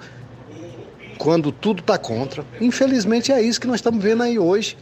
[1.18, 2.44] quando tudo está contra.
[2.60, 4.76] Infelizmente é isso que nós estamos vendo aí hoje.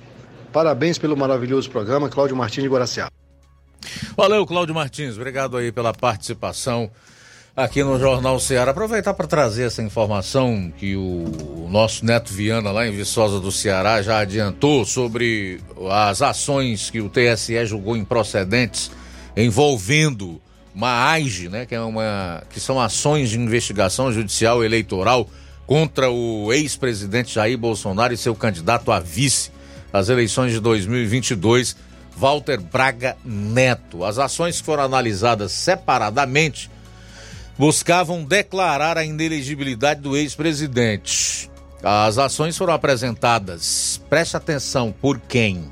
[0.53, 3.22] Parabéns pelo maravilhoso programa, Cláudio Martins de Guaraciaba.
[4.17, 5.17] Valeu, Cláudio Martins.
[5.17, 6.91] Obrigado aí pela participação
[7.57, 8.71] aqui no Jornal Ceará.
[8.71, 14.03] Aproveitar para trazer essa informação que o nosso Neto Viana, lá em Viçosa do Ceará,
[14.03, 15.61] já adiantou sobre
[15.91, 18.91] as ações que o TSE julgou improcedentes
[19.37, 20.41] envolvendo
[20.75, 25.29] uma AIGE, né, que, é uma, que são ações de investigação judicial eleitoral
[25.67, 29.51] contra o ex-presidente Jair Bolsonaro e seu candidato a vice
[29.93, 31.77] às eleições de 2022,
[32.23, 34.05] Walter Braga Neto.
[34.05, 36.71] As ações foram analisadas separadamente
[37.59, 41.51] buscavam declarar a inelegibilidade do ex-presidente.
[41.83, 45.65] As ações foram apresentadas, preste atenção, por quem?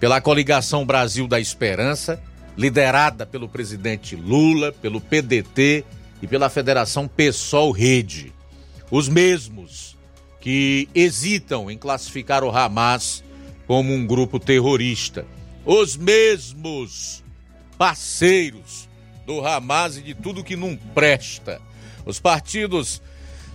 [0.00, 2.20] Pela coligação Brasil da Esperança,
[2.58, 5.84] liderada pelo presidente Lula, pelo PDT
[6.20, 8.32] e pela Federação PSOL Rede.
[8.90, 9.96] Os mesmos
[10.40, 13.22] que hesitam em classificar o Hamas
[13.68, 15.24] como um grupo terrorista.
[15.64, 17.22] Os mesmos
[17.76, 18.88] parceiros
[19.26, 21.60] do Hamas e de tudo que não presta.
[22.04, 23.02] Os partidos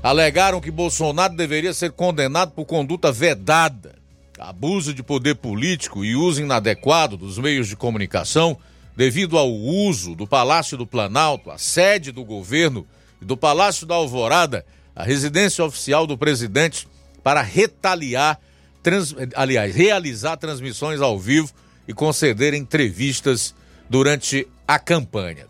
[0.04, 3.96] alegaram que Bolsonaro deveria ser condenado por conduta vedada,
[4.40, 8.58] abuso de poder político e uso inadequado dos meios de comunicação
[8.96, 12.88] devido ao uso do Palácio do Planalto, a sede do governo,
[13.22, 16.88] e do Palácio da Alvorada, a residência oficial do presidente,
[17.24, 18.40] para retaliar,
[18.82, 21.52] trans, aliás, realizar transmissões ao vivo
[21.88, 23.54] e conceder entrevistas
[23.90, 25.48] durante a campanha.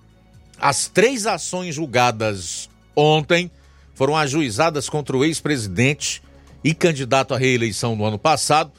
[0.59, 3.51] As três ações julgadas ontem
[3.93, 6.21] foram ajuizadas contra o ex-presidente
[6.63, 8.71] e candidato à reeleição no ano passado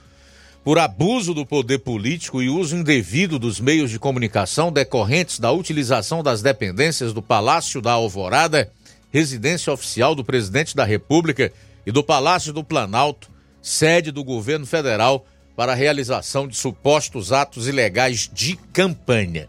[0.64, 6.24] por abuso do poder político e uso indevido dos meios de comunicação decorrentes da utilização
[6.24, 8.72] das dependências do Palácio da Alvorada,
[9.12, 11.52] residência oficial do presidente da República,
[11.86, 13.30] e do Palácio do Planalto,
[13.62, 15.24] sede do governo federal,
[15.56, 19.48] para a realização de supostos atos ilegais de campanha.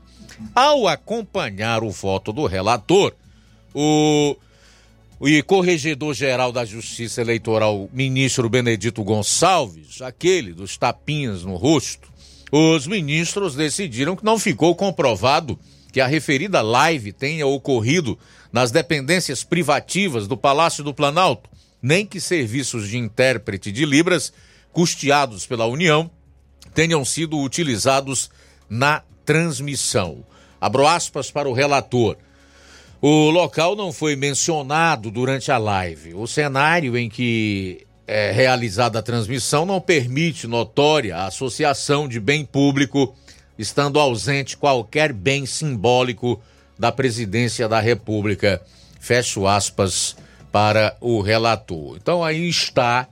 [0.56, 3.14] Ao acompanhar o voto do relator,
[3.74, 4.36] o
[5.20, 12.08] e corregedor-geral da Justiça Eleitoral, ministro Benedito Gonçalves, aquele dos tapinhas no rosto,
[12.52, 15.58] os ministros decidiram que não ficou comprovado
[15.92, 18.18] que a referida live tenha ocorrido
[18.52, 21.50] nas dependências privativas do Palácio do Planalto,
[21.82, 24.32] nem que serviços de intérprete de Libras,
[24.78, 26.08] custeados pela União,
[26.72, 28.30] tenham sido utilizados
[28.70, 30.24] na transmissão.
[30.62, 32.16] Abro aspas para o relator.
[33.02, 36.14] O local não foi mencionado durante a live.
[36.14, 43.16] O cenário em que é realizada a transmissão não permite notória associação de bem público,
[43.58, 46.40] estando ausente qualquer bem simbólico
[46.78, 48.62] da presidência da República.
[49.00, 50.16] Fecho aspas
[50.52, 51.98] para o relator.
[51.98, 53.08] Então aí está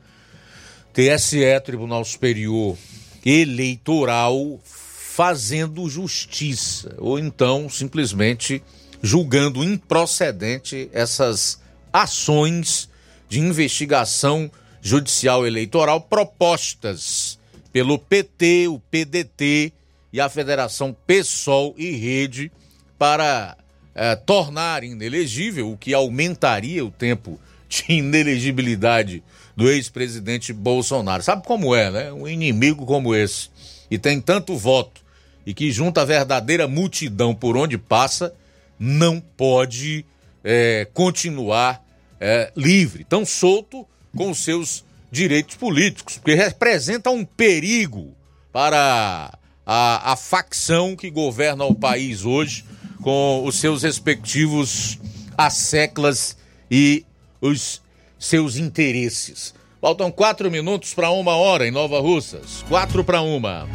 [0.96, 2.78] TSE, Tribunal Superior
[3.26, 8.64] Eleitoral, fazendo justiça, ou então simplesmente
[9.02, 12.90] julgando improcedente essas ações
[13.28, 14.50] de investigação
[14.82, 17.38] judicial eleitoral propostas
[17.74, 19.74] pelo PT, o PDT
[20.14, 22.50] e a Federação PSOL e Rede
[22.98, 23.58] para
[23.94, 27.38] eh, tornar inelegível, o que aumentaria o tempo
[27.68, 29.22] de inelegibilidade
[29.56, 31.24] do ex-presidente Bolsonaro.
[31.24, 32.14] Sabe como é, né?
[32.14, 33.50] Um inimigo como esse,
[33.90, 35.02] e tem tanto voto,
[35.46, 38.34] e que junta a verdadeira multidão por onde passa,
[38.78, 40.06] não pode
[40.44, 41.84] é, continuar
[42.20, 48.14] é, livre, tão solto com os seus direitos políticos, porque representa um perigo
[48.52, 52.66] para a, a facção que governa o país hoje,
[53.02, 55.00] com os seus respectivos
[55.38, 56.36] asseclas
[56.70, 57.06] e
[57.40, 57.82] os
[58.26, 59.54] seus interesses.
[59.80, 62.66] Faltam quatro minutos para uma hora em Nova Russas.
[62.68, 63.68] Quatro para uma.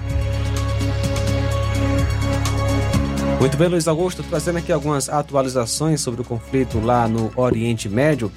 [3.38, 8.30] Muito bem, Luiz Augusto, trazendo aqui algumas atualizações sobre o conflito lá no Oriente Médio.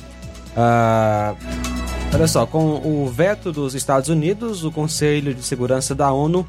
[0.56, 1.34] Ah,
[2.14, 6.48] olha só, com o veto dos Estados Unidos, o Conselho de Segurança da ONU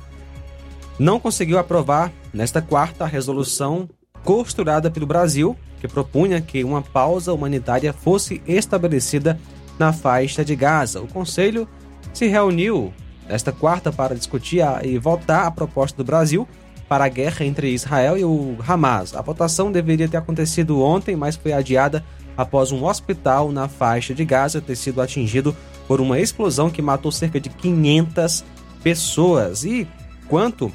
[0.98, 3.88] não conseguiu aprovar nesta quarta resolução
[4.22, 9.38] costurada pelo Brasil, que propunha que uma pausa humanitária fosse estabelecida
[9.78, 11.02] na faixa de Gaza.
[11.02, 11.68] O Conselho
[12.14, 12.90] se reuniu
[13.28, 16.48] nesta quarta para discutir e votar a proposta do Brasil
[16.88, 19.14] para a guerra entre Israel e o Hamas.
[19.14, 22.02] A votação deveria ter acontecido ontem, mas foi adiada
[22.34, 25.54] após um hospital na faixa de Gaza ter sido atingido
[25.86, 28.42] por uma explosão que matou cerca de 500
[28.82, 29.64] pessoas.
[29.64, 29.86] E
[30.28, 30.72] quanto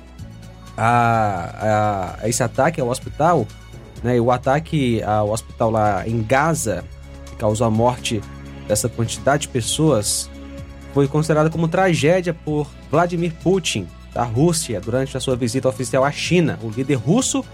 [0.77, 3.47] a, a, a esse ataque ao hospital,
[4.03, 6.83] né, o ataque ao hospital lá em Gaza,
[7.25, 8.21] que causou a morte
[8.67, 10.29] dessa quantidade de pessoas,
[10.93, 16.11] foi considerado como tragédia por Vladimir Putin, da Rússia durante a sua visita oficial à
[16.11, 16.57] China.
[16.63, 17.45] O líder russo,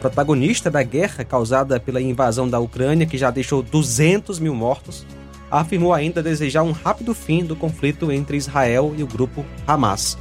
[0.00, 5.06] protagonista da guerra causada pela invasão da Ucrânia, que já deixou 200 mil mortos,
[5.50, 10.16] afirmou ainda desejar um rápido fim do conflito entre Israel e o grupo Hamas.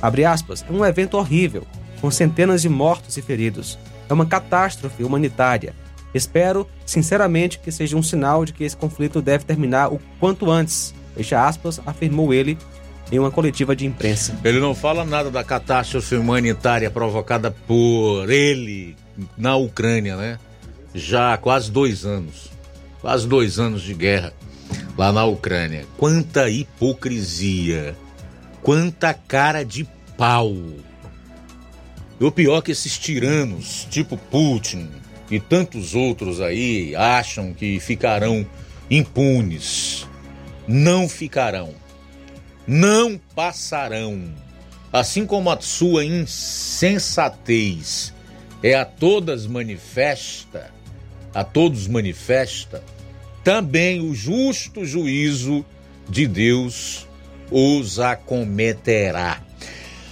[0.00, 1.66] Abre aspas, um evento horrível,
[2.00, 3.78] com centenas de mortos e feridos.
[4.10, 5.72] É uma catástrofe humanitária.
[6.12, 10.92] Espero, sinceramente, que seja um sinal de que esse conflito deve terminar o quanto antes.
[11.14, 12.58] Fecha aspas, afirmou ele
[13.12, 14.36] em uma coletiva de imprensa.
[14.44, 18.96] Ele não fala nada da catástrofe humanitária provocada por ele
[19.36, 20.38] na Ucrânia, né?
[20.94, 22.50] Já há quase dois anos.
[23.00, 24.32] Quase dois anos de guerra
[24.98, 25.86] lá na Ucrânia.
[25.96, 27.96] Quanta hipocrisia.
[28.62, 30.54] Quanta cara de pau.
[32.20, 34.90] E o pior é que esses tiranos, tipo Putin
[35.30, 38.46] e tantos outros aí, acham que ficarão
[38.90, 40.06] impunes.
[40.68, 41.74] Não ficarão
[42.70, 44.32] não passarão.
[44.92, 48.14] Assim como a sua insensatez
[48.62, 50.70] é a todas manifesta,
[51.34, 52.84] a todos manifesta,
[53.42, 55.64] também o justo juízo
[56.08, 57.08] de Deus
[57.50, 59.42] os acometerá.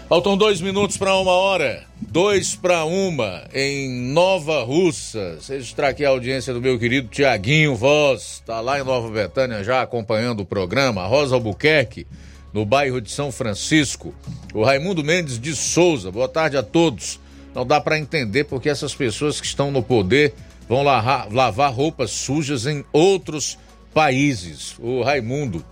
[0.08, 1.87] Faltam dois minutos para uma hora.
[2.10, 5.38] Dois para uma em Nova Russa.
[5.46, 8.40] Registrar aqui a audiência do meu querido Tiaguinho Voz.
[8.40, 11.06] Está lá em Nova Betânia já acompanhando o programa.
[11.06, 12.06] Rosa Albuquerque
[12.50, 14.14] no bairro de São Francisco.
[14.54, 17.20] O Raimundo Mendes de Souza, boa tarde a todos.
[17.54, 20.32] Não dá para entender porque essas pessoas que estão no poder
[20.66, 23.58] vão lavar, lavar roupas sujas em outros
[23.92, 24.76] países.
[24.78, 25.62] O Raimundo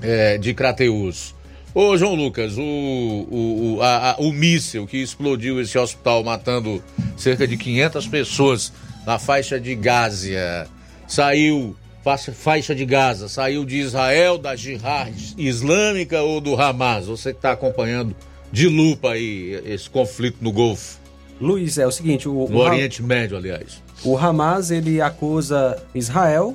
[0.00, 1.34] é, de Crateus.
[1.74, 6.84] Ô, João Lucas, o, o, o, a, a, o míssil que explodiu esse hospital, matando
[7.16, 8.72] cerca de 500 pessoas
[9.06, 10.66] na faixa de Gásia,
[11.08, 17.06] saiu, faixa, faixa de Gaza, saiu de Israel, da Jihad Islâmica ou do Hamas?
[17.06, 18.14] Você que está acompanhando
[18.52, 21.00] de lupa aí esse conflito no Golfo.
[21.40, 22.28] Luiz, é o seguinte...
[22.28, 23.82] O, no Oriente Médio, aliás.
[24.04, 26.54] O Hamas, ele acusa Israel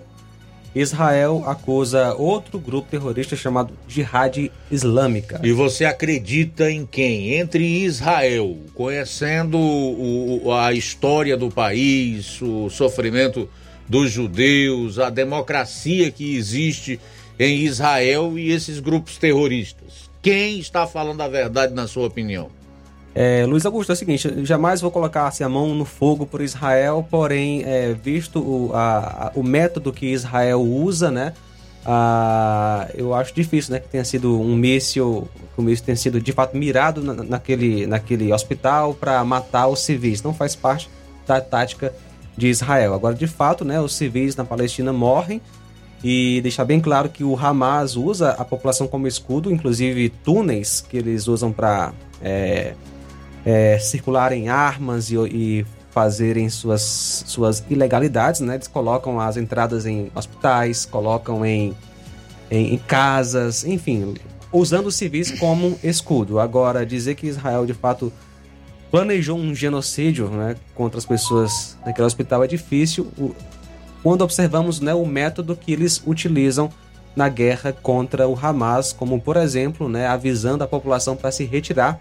[0.80, 5.40] Israel acusa outro grupo terrorista chamado Jihad Islâmica.
[5.44, 7.34] E você acredita em quem?
[7.36, 13.50] Entre Israel, conhecendo o, a história do país, o sofrimento
[13.88, 17.00] dos judeus, a democracia que existe
[17.40, 20.10] em Israel e esses grupos terroristas.
[20.22, 22.57] Quem está falando a verdade, na sua opinião?
[23.20, 26.40] É, Luiz Augusto, é o seguinte, jamais vou colocar assim, a mão no fogo por
[26.40, 31.34] Israel, porém, é, visto o, a, a, o método que Israel usa, né,
[32.94, 36.32] eu acho difícil né, que tenha sido um míssil, que o míssil tenha sido de
[36.32, 40.22] fato mirado na, naquele, naquele hospital para matar os civis.
[40.22, 40.88] Não faz parte
[41.26, 41.92] da tática
[42.38, 42.94] de Israel.
[42.94, 45.42] Agora, de fato, né, os civis na Palestina morrem
[46.04, 50.98] e deixar bem claro que o Hamas usa a população como escudo, inclusive túneis que
[50.98, 52.76] eles usam para é,
[53.48, 58.56] é, circularem armas e, e fazerem suas, suas ilegalidades, né?
[58.56, 61.74] Eles colocam as entradas em hospitais, colocam em,
[62.52, 64.16] em, em casas, enfim,
[64.52, 66.42] usando os civis como escudo.
[66.42, 68.12] Agora, dizer que Israel de fato
[68.92, 73.12] planejou um genocídio né, contra as pessoas naquele hospital é difícil
[74.04, 76.70] quando observamos né, o método que eles utilizam
[77.16, 82.00] na guerra contra o Hamas, como por exemplo, né, avisando a população para se retirar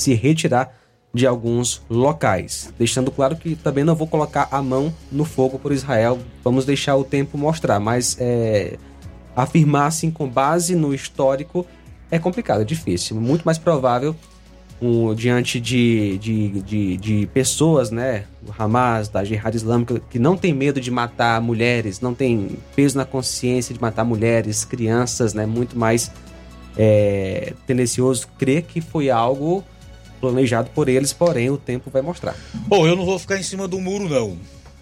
[0.00, 0.74] se retirar
[1.12, 2.72] de alguns locais.
[2.78, 6.96] Deixando claro que também não vou colocar a mão no fogo por Israel, vamos deixar
[6.96, 8.78] o tempo mostrar, mas é,
[9.34, 11.66] afirmar assim com base no histórico
[12.10, 13.20] é complicado, é difícil.
[13.20, 14.14] Muito mais provável
[14.80, 20.36] um, diante de, de, de, de, pessoas, né, do Hamas, da Jihad Islâmica, que não
[20.36, 25.44] tem medo de matar mulheres, não tem peso na consciência de matar mulheres, crianças, né,
[25.44, 26.10] muito mais
[26.76, 29.62] é, tendencioso crer que foi algo
[30.20, 32.36] planejado por eles, porém o tempo vai mostrar.
[32.66, 34.36] Bom, eu não vou ficar em cima do muro, não.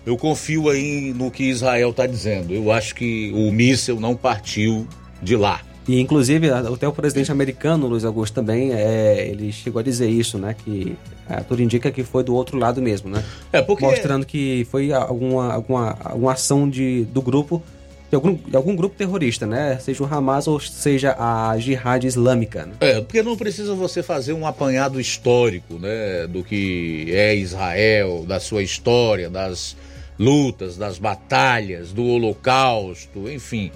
[0.04, 2.52] Eu confio aí no que Israel está dizendo.
[2.54, 4.86] Eu acho que o míssel não partiu
[5.22, 5.60] de lá.
[5.86, 10.36] E inclusive até o presidente americano, Luiz Augusto, também é, ele chegou a dizer isso,
[10.38, 10.54] né?
[10.54, 10.94] Que
[11.28, 13.24] é, tudo indica que foi do outro lado mesmo, né?
[13.50, 17.62] É porque mostrando que foi alguma, alguma, alguma ação de, do grupo
[18.10, 19.78] de algum, de algum grupo terrorista, né?
[19.78, 22.64] Seja o Hamas ou seja a Jihad Islâmica.
[22.64, 22.72] Né?
[22.80, 26.26] É, porque não precisa você fazer um apanhado histórico, né?
[26.26, 29.76] Do que é Israel, da sua história, das
[30.18, 33.70] lutas, das batalhas, do Holocausto, enfim,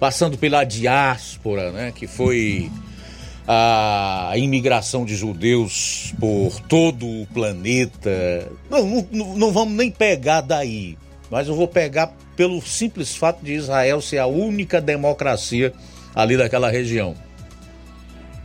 [0.00, 1.92] passando pela diáspora, né?
[1.94, 2.68] Que foi
[3.46, 8.50] a imigração de judeus por todo o planeta.
[8.68, 10.98] Não, não, não vamos nem pegar daí,
[11.30, 15.72] mas eu vou pegar pelo simples fato de Israel ser a única democracia
[16.14, 17.16] ali daquela região.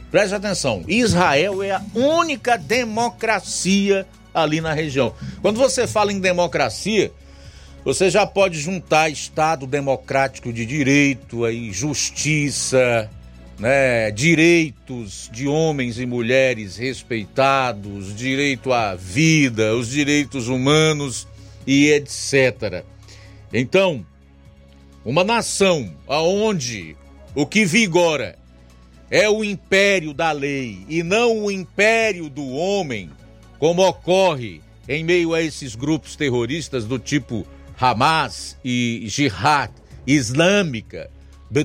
[0.09, 5.13] Preste atenção, Israel é a única democracia ali na região.
[5.43, 7.11] Quando você fala em democracia,
[7.85, 13.07] você já pode juntar Estado democrático de direito, aí justiça,
[13.59, 21.27] né, direitos de homens e mulheres respeitados, direito à vida, os direitos humanos
[21.67, 22.83] e etc.
[23.53, 24.03] Então,
[25.05, 26.97] uma nação aonde
[27.35, 28.37] o que vigora
[29.11, 33.11] é o império da lei e não o império do homem,
[33.59, 37.45] como ocorre em meio a esses grupos terroristas do tipo
[37.79, 39.71] Hamas e Jihad
[40.05, 41.09] Islâmica,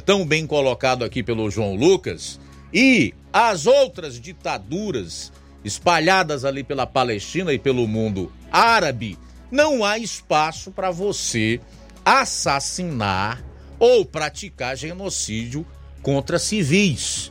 [0.05, 2.39] tão bem colocado aqui pelo João Lucas,
[2.73, 5.33] e as outras ditaduras
[5.65, 9.19] espalhadas ali pela Palestina e pelo mundo árabe,
[9.51, 11.61] não há espaço para você
[12.09, 13.45] assassinar
[13.79, 15.67] ou praticar genocídio
[16.03, 17.31] contra civis.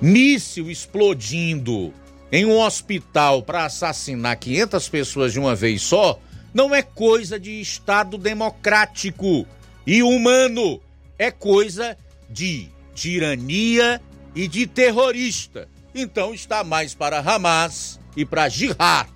[0.00, 1.92] Míssil explodindo
[2.32, 6.18] em um hospital para assassinar 500 pessoas de uma vez só
[6.54, 9.46] não é coisa de Estado democrático
[9.86, 10.80] e humano,
[11.18, 11.96] é coisa
[12.30, 14.00] de tirania
[14.34, 15.68] e de terrorista.
[15.94, 19.08] Então está mais para Hamas e para Jihad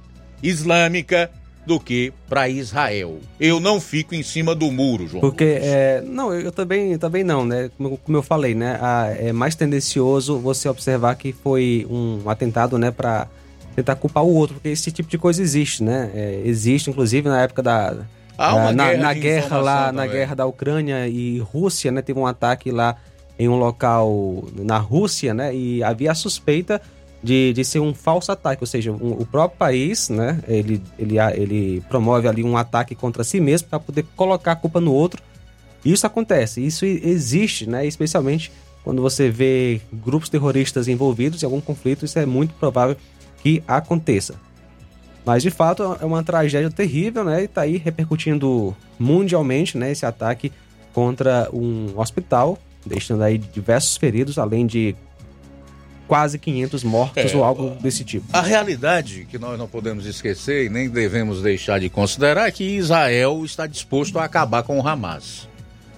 [0.43, 1.31] Islâmica
[1.65, 3.21] do que para Israel.
[3.39, 5.21] Eu não fico em cima do muro, João.
[5.21, 7.71] Porque, é, não, eu também, também não, né?
[7.77, 8.79] Como, como eu falei, né?
[8.81, 13.29] A, é mais tendencioso você observar que foi um atentado, né, para
[13.77, 16.11] tentar culpar o outro, porque esse tipo de coisa existe, né?
[16.15, 17.97] É, existe, inclusive, na época da,
[18.37, 20.11] Há uma na, guerra na guerra lá, na também.
[20.11, 22.03] guerra da Ucrânia e Rússia, né?
[22.03, 22.97] Teve um ataque lá
[23.39, 25.55] em um local na Rússia, né?
[25.55, 26.81] E havia a suspeita
[27.23, 30.41] de, de ser um falso ataque, ou seja, um- o próprio país, né?
[30.49, 34.81] Ele, ele, ele promove ali um ataque contra si mesmo para poder colocar a culpa
[34.81, 35.23] no outro.
[35.85, 37.87] Isso acontece, isso existe, né?
[37.87, 38.51] Especialmente
[38.85, 42.97] quando você vê grupos terroristas envolvidos em algum conflito, isso é muito provável
[43.43, 44.35] que aconteça.
[45.25, 47.45] Mas de fato é uma tragédia terrível, né?
[47.45, 49.93] E tá aí repercutindo mundialmente, né?
[49.93, 50.51] Esse ataque
[50.93, 54.97] contra um hospital, deixando aí diversos feridos, além de
[56.13, 58.27] quase 500 mortos É, ou algo desse tipo.
[58.35, 62.65] A realidade que nós não podemos esquecer e nem devemos deixar de considerar é que
[62.65, 65.49] Israel está disposto a acabar com o Hamas,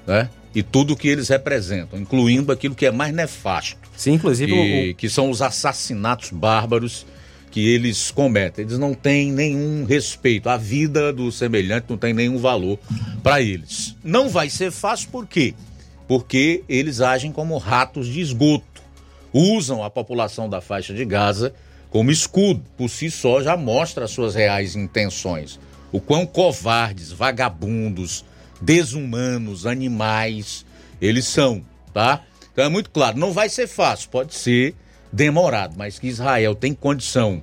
[0.07, 0.29] né?
[0.55, 3.77] E tudo o que eles representam, incluindo aquilo que é mais nefasto.
[3.97, 7.05] Sim, inclusive que, o- que são os assassinatos bárbaros
[7.51, 8.65] que eles cometem.
[8.65, 10.49] Eles não têm nenhum respeito.
[10.49, 12.79] A vida do semelhante não tem nenhum valor
[13.21, 13.97] para eles.
[14.05, 15.55] Não vai ser fácil por quê?
[16.07, 18.74] Porque eles agem como ratos de esgoto.
[19.35, 21.53] Usam a população da faixa de Gaza
[21.91, 22.63] como escudo.
[22.77, 25.59] Por si só já mostra as suas reais intenções.
[25.91, 28.25] O quão covardes, vagabundos,
[28.61, 30.65] desumanos, animais
[31.01, 31.63] eles são,
[31.93, 32.23] tá?
[32.53, 34.75] Então é muito claro, não vai ser fácil, pode ser
[35.13, 37.43] demorado, mas que Israel tem condição,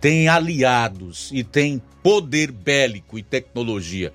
[0.00, 4.12] tem aliados e tem poder bélico e tecnologia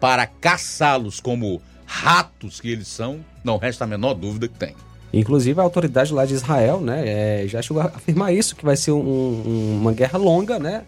[0.00, 4.74] para caçá-los como ratos que eles são, não resta a menor dúvida que tem.
[5.12, 8.76] Inclusive a autoridade lá de Israel, né, é, já chegou a afirmar isso, que vai
[8.76, 10.82] ser um- um- uma guerra longa, né,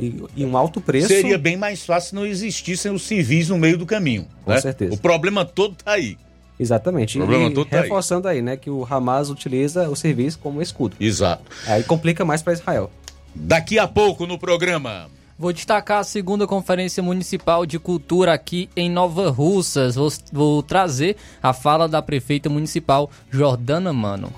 [0.00, 1.08] e, e um alto preço.
[1.08, 4.26] Seria bem mais fácil se não existissem os civis no meio do caminho.
[4.44, 4.60] Com né?
[4.60, 4.94] certeza.
[4.94, 6.16] O problema todo tá aí.
[6.60, 7.16] Exatamente.
[7.16, 7.82] O problema e todo tá aí.
[7.84, 8.42] reforçando aí.
[8.42, 10.96] né, que o Hamas utiliza o serviço como escudo.
[10.98, 11.42] Exato.
[11.66, 12.90] Aí complica mais para Israel.
[13.34, 15.06] Daqui a pouco no programa.
[15.38, 19.94] Vou destacar a segunda Conferência Municipal de Cultura aqui em Nova Russas.
[19.94, 24.32] Vou, vou trazer a fala da prefeita municipal Jordana Mano.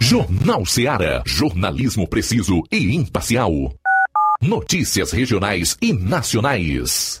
[0.00, 1.22] Jornal Seara.
[1.26, 3.52] Jornalismo preciso e imparcial.
[4.40, 7.20] Notícias regionais e nacionais.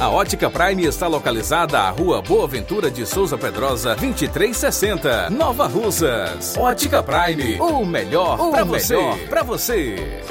[0.00, 6.56] A Ótica Prime está localizada à Rua Boa Ventura de Souza Pedrosa, 2360, Nova Russas.
[6.56, 8.96] Ótica Prime, o melhor para você.
[9.28, 10.22] Pra você.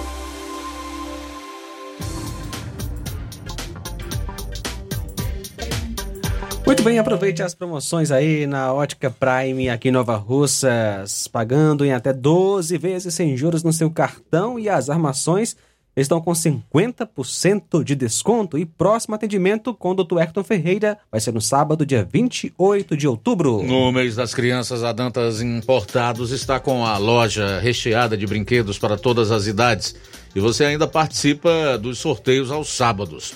[6.65, 11.93] Muito bem, aproveite as promoções aí na Ótica Prime aqui em Nova Russas, pagando em
[11.93, 15.55] até 12 vezes sem juros no seu cartão e as armações
[16.01, 20.19] estão com 50% de desconto e próximo atendimento com o Dr.
[20.19, 23.63] Hector Ferreira vai ser no sábado, dia 28 de outubro.
[23.63, 28.97] No mês das crianças, a Dantas Importados está com a loja recheada de brinquedos para
[28.97, 29.95] todas as idades
[30.35, 33.33] e você ainda participa dos sorteios aos sábados.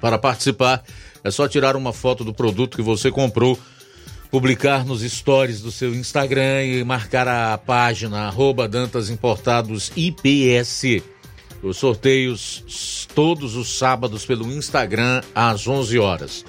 [0.00, 0.82] Para participar,
[1.22, 3.58] é só tirar uma foto do produto que você comprou,
[4.30, 11.13] publicar nos stories do seu Instagram e marcar a página arroba Dantas Importados IPS.
[11.64, 16.44] Os sorteios todos os sábados pelo Instagram às 11 horas.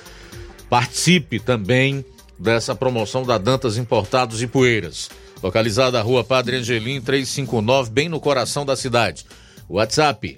[0.70, 2.04] Participe também
[2.38, 5.10] dessa promoção da Dantas Importados e Poeiras,
[5.42, 9.26] localizada na Rua Padre Angelim 359, bem no coração da cidade.
[9.70, 10.36] WhatsApp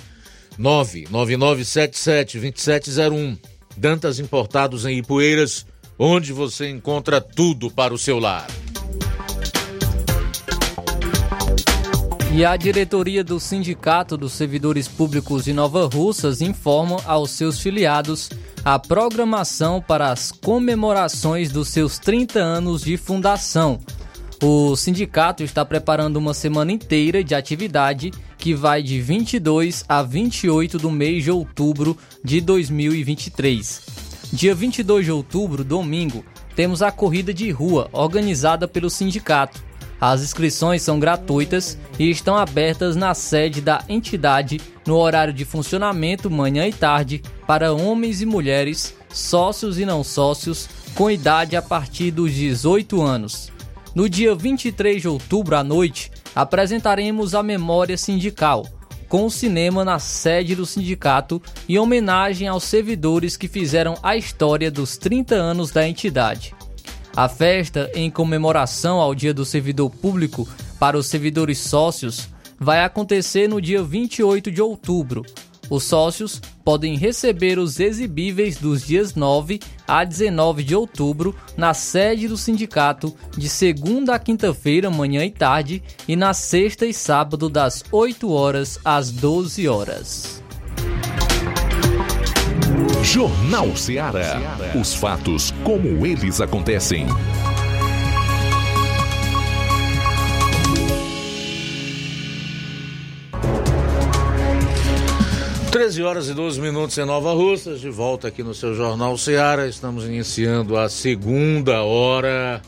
[0.59, 3.35] 999772701.
[3.75, 5.65] Dantas Importados em Ipueiras,
[5.97, 8.45] onde você encontra tudo para o seu lar.
[12.33, 18.29] E a diretoria do Sindicato dos Servidores Públicos de Nova Russas informa aos seus filiados
[18.65, 23.79] a programação para as comemorações dos seus 30 anos de fundação.
[24.43, 30.77] O sindicato está preparando uma semana inteira de atividade que vai de 22 a 28
[30.77, 33.81] do mês de outubro de 2023.
[34.31, 36.23] Dia 22 de outubro, domingo,
[36.55, 39.66] temos a corrida de rua organizada pelo sindicato.
[39.99, 46.29] As inscrições são gratuitas e estão abertas na sede da entidade no horário de funcionamento
[46.29, 52.11] manhã e tarde para homens e mulheres, sócios e não sócios, com idade a partir
[52.11, 53.51] dos 18 anos.
[53.95, 58.67] No dia 23 de outubro à noite, apresentaremos a memória sindical,
[59.09, 64.69] com o cinema na sede do sindicato em homenagem aos servidores que fizeram a história
[64.69, 66.53] dos 30 anos da entidade.
[67.17, 70.47] A festa, em comemoração ao Dia do Servidor Público
[70.79, 75.25] para os servidores sócios, vai acontecer no dia 28 de outubro.
[75.67, 82.27] Os sócios podem receber os exibíveis dos dias 9 a 19 de outubro na sede
[82.27, 87.83] do sindicato, de segunda a quinta-feira, manhã e tarde, e na sexta e sábado, das
[87.91, 90.43] 8 horas às 12 horas.
[93.07, 94.57] Jornal Ceará.
[94.79, 97.07] Os fatos como eles acontecem.
[105.71, 109.65] Treze horas e 12 minutos em Nova Russas, de volta aqui no seu Jornal Ceará.
[109.65, 112.61] Estamos iniciando a segunda hora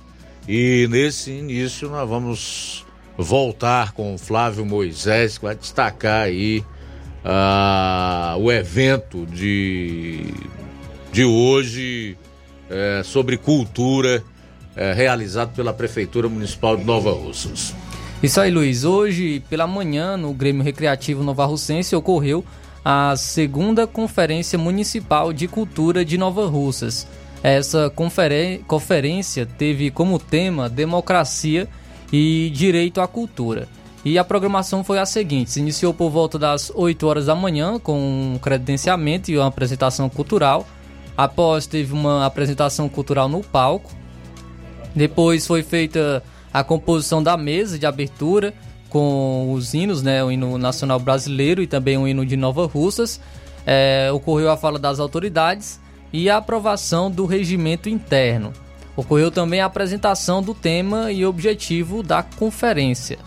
[0.47, 2.85] e nesse início nós vamos
[3.17, 6.63] voltar com o Flávio Moisés, que vai destacar aí
[7.24, 10.34] ah, o evento de,
[11.11, 12.17] de hoje
[12.70, 14.24] é, sobre cultura
[14.76, 17.76] é, realizado pela Prefeitura Municipal de Nova Russas.
[18.22, 18.84] Isso aí, Luiz.
[18.84, 22.43] Hoje, pela manhã, no Grêmio Recreativo Nova Russense, ocorreu
[22.84, 27.07] a segunda Conferência Municipal de Cultura de Nova Russas.
[27.41, 27.89] Essa
[28.67, 31.67] conferência teve como tema democracia
[32.11, 33.67] e direito à cultura.
[34.04, 37.80] E a programação foi a seguinte: se iniciou por volta das 8 horas da manhã
[37.80, 40.66] com um credenciamento e uma apresentação cultural.
[41.18, 43.91] Após teve uma apresentação cultural no palco.
[44.95, 48.54] Depois foi feita a composição da mesa de abertura
[48.89, 53.20] com os hinos, né, o hino nacional brasileiro e também o hino de Nova Russas.
[53.66, 55.80] É, ocorreu a fala das autoridades
[56.12, 58.52] e a aprovação do regimento interno.
[58.95, 63.20] Ocorreu também a apresentação do tema e objetivo da conferência.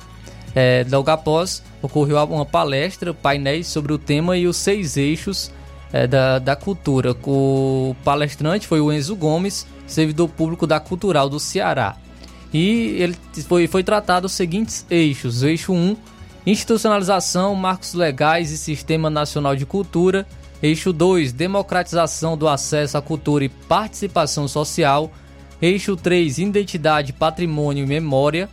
[0.54, 5.50] É, logo após, ocorreu uma palestra, painéis sobre o tema e os seis eixos
[5.92, 7.16] é, da, da cultura.
[7.24, 11.96] O palestrante foi o Enzo Gomes, servidor público da Cultural do Ceará.
[12.52, 13.16] E ele
[13.48, 15.96] foi, foi tratado os seguintes eixos: eixo 1,
[16.46, 20.26] institucionalização, marcos legais e sistema nacional de cultura.
[20.62, 25.10] Eixo 2, democratização do acesso à cultura e participação social.
[25.60, 28.48] Eixo 3, identidade, patrimônio e memória.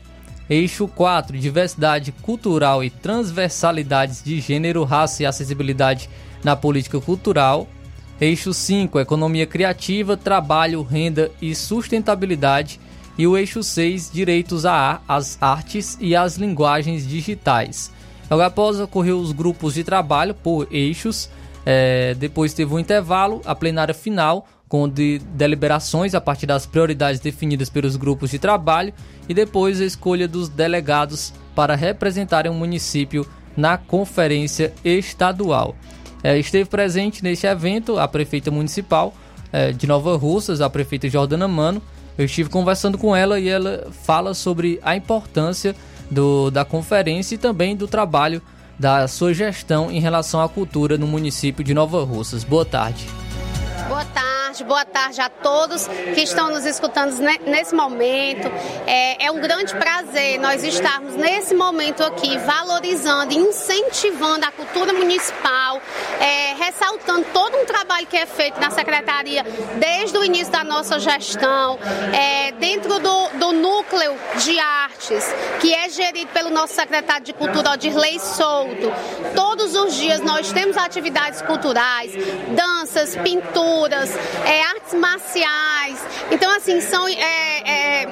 [0.49, 6.09] Eixo 4, diversidade cultural e transversalidades de gênero, raça e acessibilidade
[6.43, 7.67] na política cultural.
[8.19, 12.79] Eixo 5, economia criativa, trabalho, renda e sustentabilidade.
[13.15, 17.91] E o eixo 6, direitos às artes e às linguagens digitais.
[18.27, 21.29] Logo após ocorreu os grupos de trabalho por eixos.
[21.63, 27.19] É, depois teve um intervalo, a plenária final, com de deliberações a partir das prioridades
[27.19, 28.93] definidas pelos grupos de trabalho
[29.27, 35.75] e depois a escolha dos delegados para representarem o município na conferência estadual.
[36.23, 39.13] É, esteve presente neste evento a prefeita municipal
[39.51, 41.81] é, de Nova Russas, a prefeita Jordana Mano.
[42.15, 45.75] Eu estive conversando com ela e ela fala sobre a importância
[46.11, 48.41] do, da conferência e também do trabalho
[48.77, 52.43] da sua gestão em relação à cultura no município de Nova Russas.
[52.43, 53.05] Boa tarde.
[53.87, 57.13] Boa tarde tarde, boa tarde a todos que estão nos escutando
[57.45, 58.47] nesse momento.
[58.87, 64.91] É, é um grande prazer nós estarmos nesse momento aqui valorizando e incentivando a cultura
[64.91, 65.79] municipal,
[66.19, 69.43] é, ressaltando todo um trabalho que é feito na Secretaria
[69.77, 71.77] desde o início da nossa gestão,
[72.11, 73.79] é, dentro do, do núcleo
[74.39, 75.23] de artes,
[75.59, 78.91] que é gerido pelo nosso secretário de Cultura, Odirley Souto.
[79.35, 82.11] Todos os dias nós temos atividades culturais,
[82.55, 84.15] danças, pinturas,
[84.45, 85.99] é, artes marciais.
[86.31, 88.07] Então, assim, são é, é,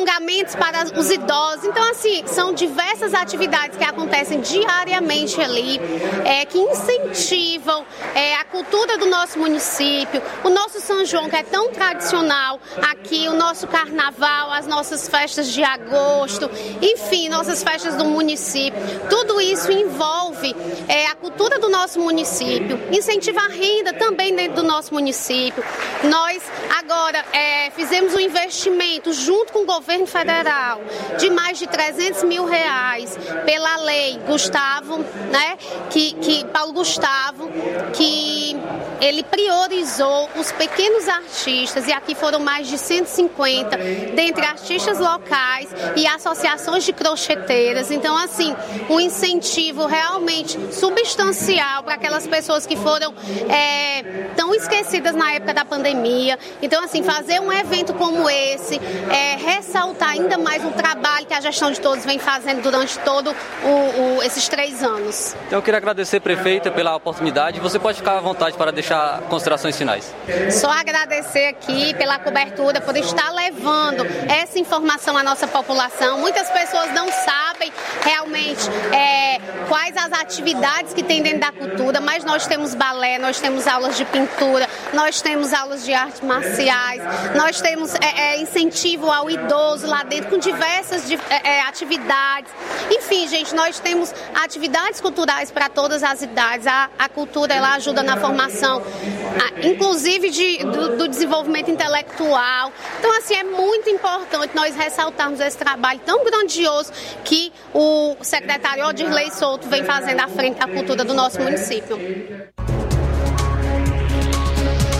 [0.00, 1.64] alongamentos para os idosos.
[1.64, 5.78] Então, assim, são diversas atividades que acontecem diariamente ali,
[6.24, 7.84] é, que incentivam
[8.14, 12.58] é, a cultura do nosso município, o nosso São João, que é tão tradicional
[12.90, 18.80] aqui, o nosso carnaval, as nossas festas de agosto, enfim, nossas festas do município.
[19.08, 20.54] Tudo isso envolve
[20.88, 25.62] é, a cultura do nosso município, incentiva a renda também dentro do nosso município.
[26.04, 26.42] Nós
[26.78, 30.80] agora é, fizemos um investimento junto com o governo federal
[31.18, 34.98] de mais de 300 mil reais pela lei Gustavo,
[35.30, 35.56] né?
[35.90, 37.50] Que, que Paulo Gustavo,
[37.92, 38.56] que
[39.00, 43.76] ele priorizou os pequenos artistas e aqui foram mais de 150
[44.14, 47.90] dentre artistas locais e associações de crocheteiras.
[47.90, 48.54] Então, assim,
[48.88, 53.14] um incentivo realmente substancial para aquelas pessoas que foram
[53.48, 56.38] é, tão esquecidas na época da pandemia.
[56.62, 58.80] Então, assim, fazer um evento como esse,
[59.10, 59.79] é, ressaltar
[60.10, 64.22] ainda mais o trabalho que a gestão de todos vem fazendo durante todo o, o,
[64.22, 65.34] esses três anos.
[65.46, 67.60] Então, eu queria agradecer, prefeita, pela oportunidade.
[67.60, 70.14] Você pode ficar à vontade para deixar considerações finais.
[70.50, 76.18] Só agradecer aqui pela cobertura, por estar levando essa informação à nossa população.
[76.18, 77.72] Muitas pessoas não sabem
[78.02, 83.40] realmente é, quais as atividades que tem dentro da cultura, mas nós temos balé, nós
[83.40, 87.02] temos aulas de pintura, nós temos aulas de artes marciais,
[87.34, 92.52] nós temos é, é, incentivo ao idoso lá dentro com diversas é, é, atividades.
[92.90, 96.66] Enfim, gente, nós temos atividades culturais para todas as idades.
[96.66, 102.72] A, a cultura ela ajuda na formação, a, inclusive de, do, do desenvolvimento intelectual.
[102.98, 106.92] Então, assim, é muito importante nós ressaltarmos esse trabalho tão grandioso
[107.24, 111.98] que o secretário Odirley Souto vem fazendo à frente da cultura do nosso município.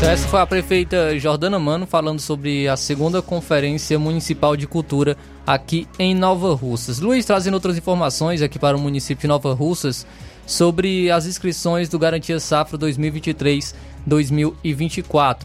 [0.00, 5.14] Então, essa foi a prefeita Jordana Mano falando sobre a segunda Conferência Municipal de Cultura
[5.46, 7.00] aqui em Nova Russas.
[7.00, 10.06] Luiz trazendo outras informações aqui para o município de Nova Russas
[10.46, 15.40] sobre as inscrições do Garantia Safra 2023-2024.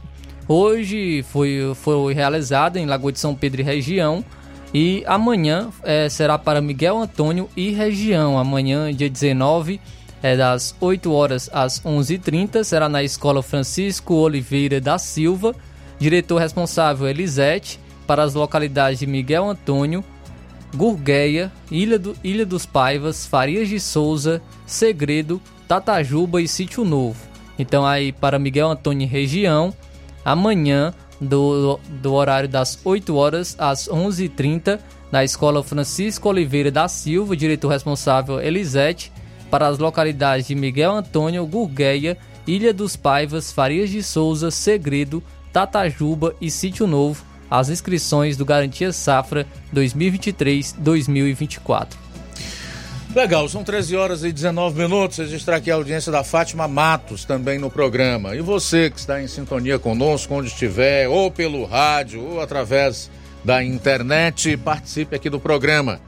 [0.48, 4.24] Hoje foi, foi realizada em Lagoa de São Pedro e região
[4.74, 8.40] e amanhã é, será para Miguel Antônio e região.
[8.40, 9.82] Amanhã, dia 19,
[10.26, 15.54] é das 8 horas às 11h30, será na Escola Francisco Oliveira da Silva.
[16.00, 20.04] Diretor responsável Elisete, para as localidades de Miguel Antônio
[20.76, 27.20] Gurgueia, Ilha, do, Ilha dos Paivas, Farias de Souza, Segredo, Tatajuba e Sítio Novo.
[27.60, 29.72] Então aí para Miguel Antônio região,
[30.26, 30.92] amanhã
[31.22, 34.80] do, do horário das 8 horas às 11h30
[35.12, 39.12] na Escola Francisco Oliveira da Silva, diretor responsável Elisete,
[39.50, 42.18] para as localidades de Miguel Antônio, Gurgueia,
[42.48, 48.92] Ilha dos Paivas, Farias de Souza, Segredo, Tatajuba e Sítio Novo, as inscrições do Garantia
[48.92, 52.06] Safra 2023-2024.
[53.16, 55.20] Legal, são 13 horas e 19 minutos.
[55.20, 58.36] Registrar aqui a audiência da Fátima Matos também no programa.
[58.36, 63.10] E você que está em sintonia conosco, onde estiver, ou pelo rádio, ou através
[63.42, 66.02] da internet, participe aqui do programa.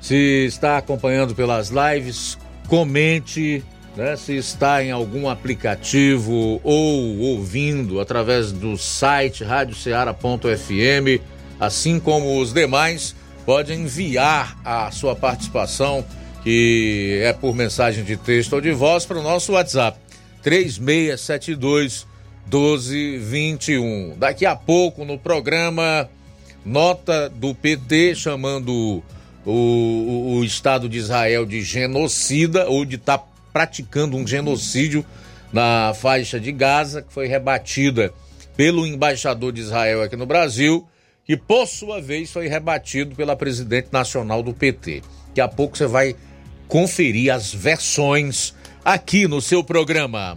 [0.00, 2.38] Se está acompanhando pelas lives,
[2.70, 3.64] comente,
[3.96, 4.16] né?
[4.16, 11.20] Se está em algum aplicativo ou ouvindo através do site radioceara.fm,
[11.58, 16.04] assim como os demais, pode enviar a sua participação,
[16.44, 19.98] que é por mensagem de texto ou de voz, para o nosso WhatsApp
[20.40, 22.06] 3672
[22.44, 24.14] 1221.
[24.16, 26.08] Daqui a pouco no programa
[26.64, 29.02] nota do PT chamando
[29.44, 35.04] o, o, Estado de Israel de genocida ou de estar tá praticando um genocídio
[35.52, 38.12] na faixa de Gaza, que foi rebatida
[38.56, 40.86] pelo embaixador de Israel aqui no Brasil,
[41.24, 45.02] que por sua vez foi rebatido pela presidente nacional do PT.
[45.28, 46.14] Daqui a pouco você vai
[46.68, 48.54] conferir as versões
[48.84, 50.36] aqui no seu programa.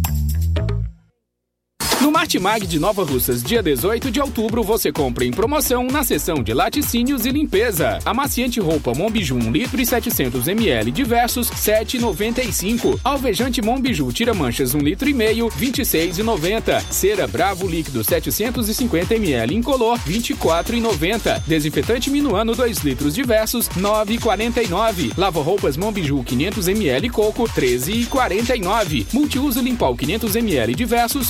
[2.01, 6.41] No Martimag de Nova Russas, dia 18 de outubro, você compra em promoção na seção
[6.41, 7.99] de laticínios e limpeza.
[8.03, 12.99] Amaciante roupa Monbiju 1 litro e 700 ml diversos, 7,95.
[13.03, 16.81] Alvejante Monbiju tira manchas 1 litro e meio, 26,90.
[16.89, 21.43] Cera Bravo líquido 750 ml incolor, 24,90.
[21.45, 25.13] Desinfetante Minuano 2 litros diversos, 9,49.
[25.15, 29.05] Lava roupas Monbiju 500 ml coco, 13,49.
[29.13, 31.29] Multiuso Limpal 500 ml diversos,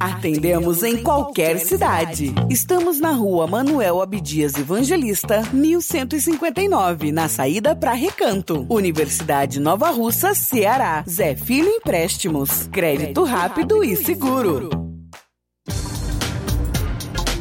[0.00, 2.32] Atendemos em qualquer cidade.
[2.48, 8.64] Estamos na rua Manuel Abdias Evangelista, 1159, na saída para Recanto.
[8.70, 11.04] Universidade Nova Russa, Ceará.
[11.06, 12.68] Zé Filho Empréstimos.
[12.72, 14.70] Crédito rápido e seguro.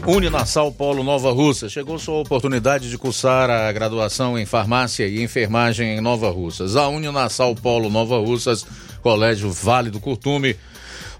[0.05, 1.69] Uninasal Polo Nova Russa.
[1.69, 6.75] Chegou sua oportunidade de cursar a graduação em farmácia e enfermagem em Nova Russas.
[6.75, 8.65] A Uninasal Polo Nova Russas,
[9.01, 10.57] Colégio Vale do Curtume,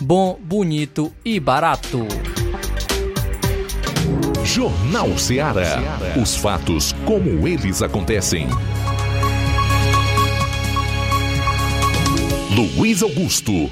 [0.00, 2.06] Bom, bonito e barato.
[4.42, 5.98] Jornal Ceará.
[6.20, 8.48] Os fatos como eles acontecem.
[12.50, 13.70] Luiz Augusto.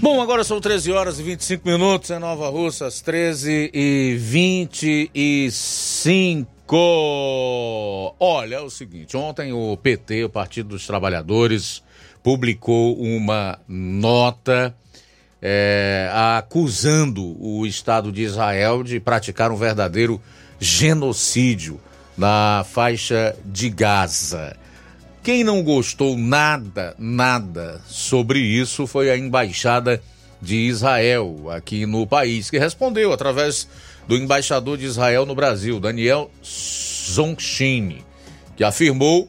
[0.00, 6.46] Bom, agora são 13 horas e 25 minutos em Nova Russas, 13 e 25.
[8.20, 11.82] Olha, é o seguinte: ontem o PT, o Partido dos Trabalhadores,
[12.22, 14.72] publicou uma nota
[15.40, 20.20] é, acusando o Estado de Israel de praticar um verdadeiro
[20.58, 21.80] genocídio
[22.16, 24.56] na faixa de Gaza.
[25.22, 30.00] Quem não gostou nada, nada sobre isso foi a embaixada
[30.40, 33.68] de Israel aqui no país, que respondeu através
[34.06, 38.04] do embaixador de Israel no Brasil, Daniel Zonchini,
[38.56, 39.28] que afirmou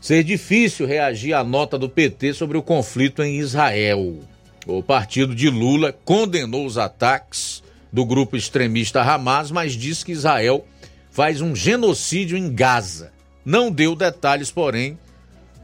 [0.00, 4.20] ser difícil reagir à nota do PT sobre o conflito em Israel.
[4.66, 7.62] O partido de Lula condenou os ataques
[7.92, 10.66] do grupo extremista Hamas, mas disse que Israel
[11.10, 13.12] faz um genocídio em Gaza.
[13.44, 14.98] Não deu detalhes, porém,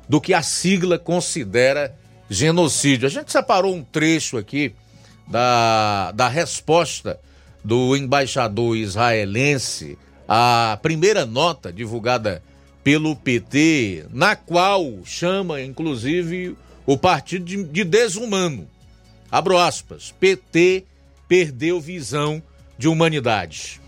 [0.08, 1.94] do que a sigla considera
[2.28, 3.06] genocídio.
[3.06, 4.74] A gente separou um trecho aqui
[5.26, 7.18] da, da resposta
[7.64, 9.98] do embaixador israelense
[10.28, 12.42] à primeira nota divulgada
[12.84, 16.56] pelo PT, na qual chama, inclusive,
[16.86, 18.68] o partido de, de desumano.
[19.32, 20.12] Abro aspas.
[20.18, 20.84] PT
[21.28, 22.42] perdeu visão
[22.76, 23.80] de humanidade.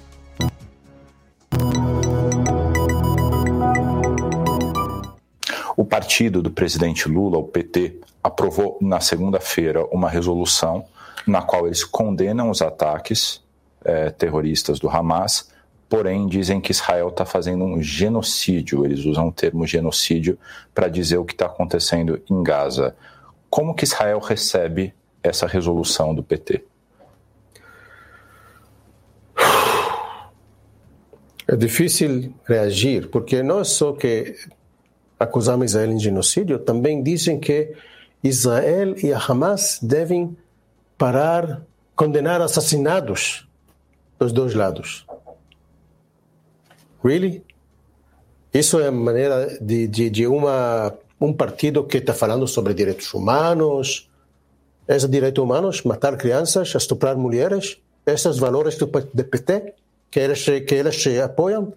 [5.76, 10.84] O partido do presidente Lula, o PT, aprovou na segunda-feira uma resolução
[11.26, 13.42] na qual eles condenam os ataques
[13.84, 15.50] eh, terroristas do Hamas,
[15.88, 18.84] porém dizem que Israel está fazendo um genocídio.
[18.84, 20.38] Eles usam o termo genocídio
[20.72, 22.94] para dizer o que está acontecendo em Gaza.
[23.50, 26.64] Como que Israel recebe essa resolução do PT?
[31.46, 34.36] É difícil reagir, porque não é só que
[35.18, 37.74] acusamos Israel em genocídio, também dizem que
[38.22, 40.36] Israel e a Hamas devem
[40.96, 41.62] parar,
[41.96, 43.48] condenar assassinados
[44.18, 45.04] dos dois lados.
[47.02, 47.44] Really?
[48.54, 54.08] Isso é maneira de, de, de uma, um partido que está falando sobre direitos humanos.
[54.92, 57.80] É direitos humanos matar crianças, estuprar mulheres?
[58.06, 59.74] esses valores do, do PT
[60.10, 61.72] que eles que eles apoiam,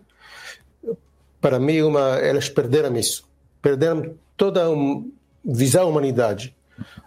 [1.39, 3.27] para mim uma eles perderam isso,
[3.61, 4.69] perderam toda a
[5.43, 6.55] visão da humanidade.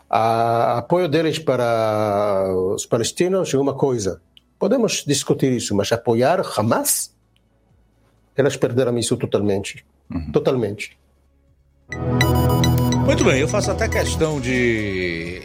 [0.09, 4.23] A apoio deles para os palestinos é uma coisa.
[4.59, 7.15] Podemos discutir isso, mas apoiar Hamas,
[8.35, 10.33] elas perderam isso totalmente, uhum.
[10.33, 10.99] totalmente.
[13.05, 15.43] Muito bem, eu faço até questão de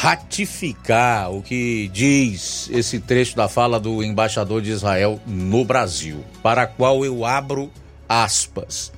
[0.00, 6.62] ratificar o que diz esse trecho da fala do embaixador de Israel no Brasil, para
[6.62, 7.68] a qual eu abro
[8.08, 8.92] aspas.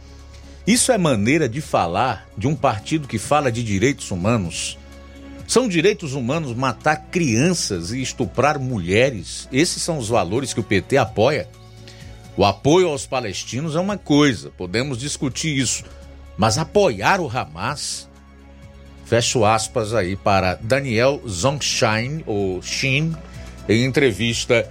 [0.66, 4.76] Isso é maneira de falar de um partido que fala de direitos humanos?
[5.48, 9.48] São direitos humanos matar crianças e estuprar mulheres?
[9.50, 11.48] Esses são os valores que o PT apoia?
[12.36, 15.82] O apoio aos palestinos é uma coisa, podemos discutir isso,
[16.36, 18.09] mas apoiar o Hamas?
[19.10, 23.12] Fecho aspas aí para Daniel Zongshin, ou Shin,
[23.68, 24.70] em entrevista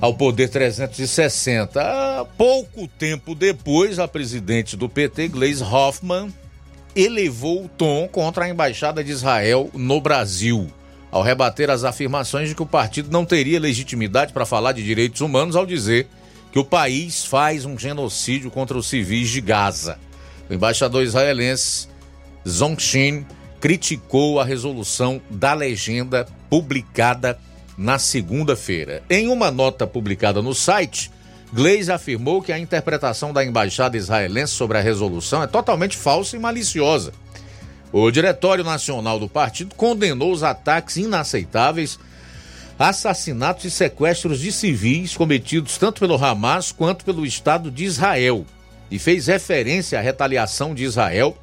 [0.00, 2.24] ao Poder 360.
[2.38, 6.32] Pouco tempo depois, a presidente do PT, Gleisi Hoffmann,
[6.96, 10.72] elevou o tom contra a embaixada de Israel no Brasil,
[11.10, 15.20] ao rebater as afirmações de que o partido não teria legitimidade para falar de direitos
[15.20, 16.08] humanos ao dizer
[16.50, 19.98] que o país faz um genocídio contra os civis de Gaza.
[20.48, 21.86] O embaixador israelense
[22.48, 23.26] Zongshin
[23.60, 27.38] criticou a resolução da legenda publicada
[27.76, 29.02] na segunda-feira.
[29.08, 31.10] Em uma nota publicada no site,
[31.52, 36.38] Gleisi afirmou que a interpretação da embaixada israelense sobre a resolução é totalmente falsa e
[36.38, 37.12] maliciosa.
[37.90, 41.98] O Diretório Nacional do partido condenou os ataques inaceitáveis,
[42.78, 48.44] assassinatos e sequestros de civis cometidos tanto pelo Hamas quanto pelo Estado de Israel
[48.90, 51.36] e fez referência à retaliação de Israel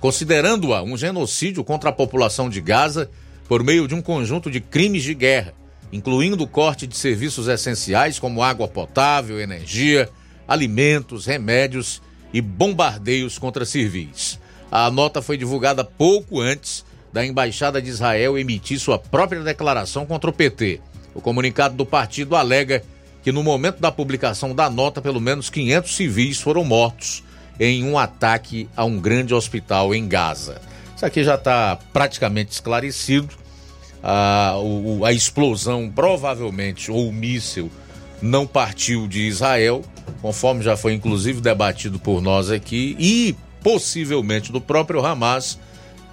[0.00, 3.10] considerando-a um genocídio contra a população de Gaza
[3.46, 5.52] por meio de um conjunto de crimes de guerra,
[5.92, 10.08] incluindo o corte de serviços essenciais como água potável, energia,
[10.48, 12.00] alimentos, remédios
[12.32, 14.40] e bombardeios contra civis.
[14.70, 20.30] A nota foi divulgada pouco antes da Embaixada de Israel emitir sua própria declaração contra
[20.30, 20.80] o PT.
[21.12, 22.82] O comunicado do partido alega
[23.22, 27.22] que no momento da publicação da nota, pelo menos 500 civis foram mortos
[27.60, 30.60] em um ataque a um grande hospital em Gaza.
[30.96, 33.28] Isso aqui já está praticamente esclarecido.
[34.02, 37.70] A, o, a explosão, provavelmente, ou o míssil,
[38.22, 39.82] não partiu de Israel,
[40.22, 45.58] conforme já foi inclusive debatido por nós aqui, e possivelmente do próprio Hamas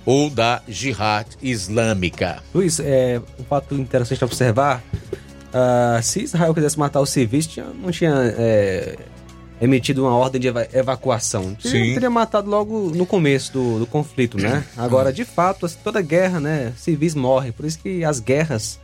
[0.05, 2.43] ou da Jihad Islâmica.
[2.53, 4.83] Luiz, é um fato interessante observar.
[5.47, 8.97] Uh, se Israel quisesse matar os civis, tinha, não tinha é,
[9.59, 11.55] emitido uma ordem de evacuação.
[11.59, 11.93] Sim.
[11.93, 14.63] Teria matado logo no começo do, do conflito, né?
[14.75, 16.73] Agora, de fato, assim, toda guerra, né?
[16.77, 17.51] Civis morrem.
[17.51, 18.79] Por isso que as guerras.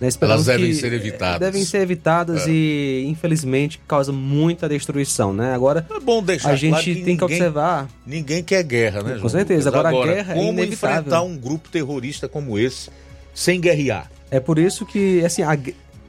[0.00, 1.38] Né, Elas devem ser evitadas.
[1.38, 2.50] Devem ser evitadas é.
[2.50, 5.54] e, infelizmente, causa muita destruição, né?
[5.54, 7.88] Agora, é bom deixar a gente claro que tem ninguém, que observar.
[8.04, 9.68] Ninguém quer guerra, né, Com certeza.
[9.68, 10.98] Agora, Agora, a guerra como é inevitável.
[10.98, 12.90] enfrentar um grupo terrorista como esse
[13.32, 14.10] sem guerrear?
[14.28, 15.56] É por isso que, assim, a,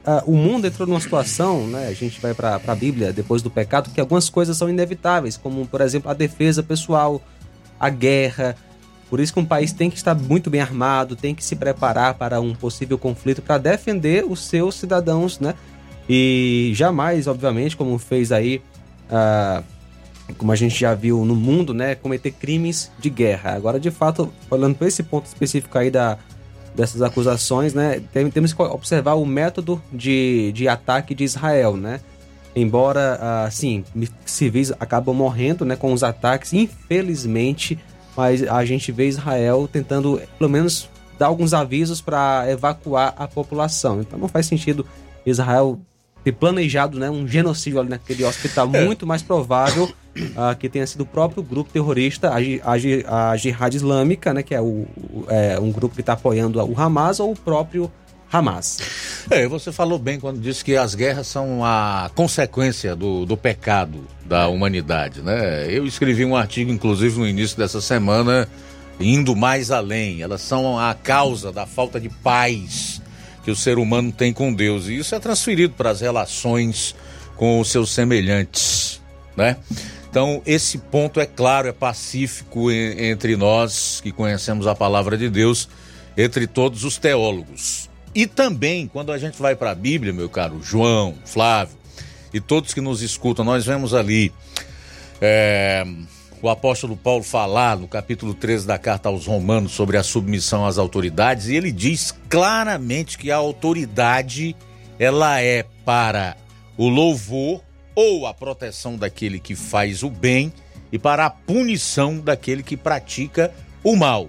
[0.06, 1.88] Uh, o mundo entrou numa situação, né?
[1.88, 5.66] A gente vai para a Bíblia depois do pecado, que algumas coisas são inevitáveis, como
[5.66, 7.22] por exemplo a defesa pessoal,
[7.80, 8.54] a guerra.
[9.08, 12.14] Por isso que um país tem que estar muito bem armado, tem que se preparar
[12.14, 15.54] para um possível conflito para defender os seus cidadãos, né?
[16.06, 18.60] E jamais, obviamente, como fez aí,
[19.08, 19.64] uh,
[20.36, 21.94] como a gente já viu no mundo, né?
[21.94, 23.54] Cometer crimes de guerra.
[23.54, 26.18] Agora, de fato, falando para esse ponto específico aí da
[26.74, 28.02] dessas acusações, né?
[28.32, 32.00] Temos que observar o método de, de ataque de Israel, né?
[32.56, 33.84] Embora, assim,
[34.24, 37.78] civis acabam morrendo, né, com os ataques, infelizmente,
[38.16, 40.88] mas a gente vê Israel tentando, pelo menos,
[41.18, 44.00] dar alguns avisos para evacuar a população.
[44.00, 44.86] Então não faz sentido
[45.26, 45.80] Israel
[46.24, 48.84] ter planejado né, um genocídio ali naquele hospital, é.
[48.84, 53.74] muito mais provável uh, que tenha sido o próprio grupo terrorista, a, a, a Jihad
[53.74, 54.86] Islâmica, né, que é, o,
[55.28, 57.92] é um grupo que está apoiando o Hamas, ou o próprio
[58.32, 58.78] Hamas.
[59.30, 64.06] É, você falou bem quando disse que as guerras são a consequência do, do pecado
[64.24, 65.66] da humanidade, né?
[65.68, 68.48] Eu escrevi um artigo, inclusive, no início dessa semana,
[68.98, 70.22] indo mais além.
[70.22, 73.00] Elas são a causa da falta de paz
[73.44, 74.88] que o ser humano tem com Deus.
[74.88, 76.94] E isso é transferido para as relações
[77.36, 79.02] com os seus semelhantes,
[79.36, 79.56] né?
[80.08, 85.68] Então, esse ponto é claro, é pacífico entre nós que conhecemos a palavra de Deus,
[86.16, 87.90] entre todos os teólogos.
[88.14, 91.76] E também, quando a gente vai para a Bíblia, meu caro João, Flávio
[92.32, 94.32] e todos que nos escutam, nós vemos ali
[95.20, 95.84] é,
[96.44, 100.76] o apóstolo Paulo falar no capítulo 13 da carta aos Romanos sobre a submissão às
[100.76, 104.54] autoridades, e ele diz claramente que a autoridade
[104.98, 106.36] ela é para
[106.76, 107.62] o louvor
[107.94, 110.52] ou a proteção daquele que faz o bem
[110.92, 113.50] e para a punição daquele que pratica
[113.82, 114.28] o mal.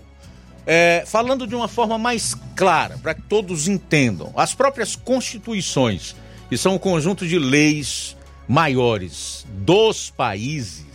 [0.66, 6.16] É, falando de uma forma mais clara, para que todos entendam, as próprias constituições,
[6.48, 8.16] que são um conjunto de leis
[8.48, 10.86] maiores dos países,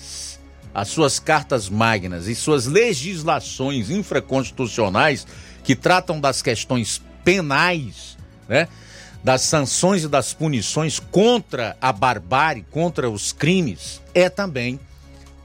[0.75, 5.27] as suas cartas magnas e suas legislações infraconstitucionais
[5.65, 8.17] que tratam das questões penais,
[8.49, 8.69] né?
[9.23, 14.81] das sanções e das punições contra a barbárie, contra os crimes, é também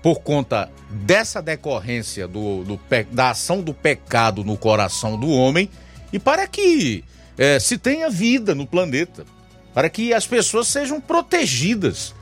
[0.01, 2.79] por conta dessa decorrência do, do
[3.11, 5.69] da ação do pecado no coração do homem
[6.13, 7.03] e para que
[7.37, 9.25] é, se tenha vida no planeta,
[9.73, 12.13] para que as pessoas sejam protegidas,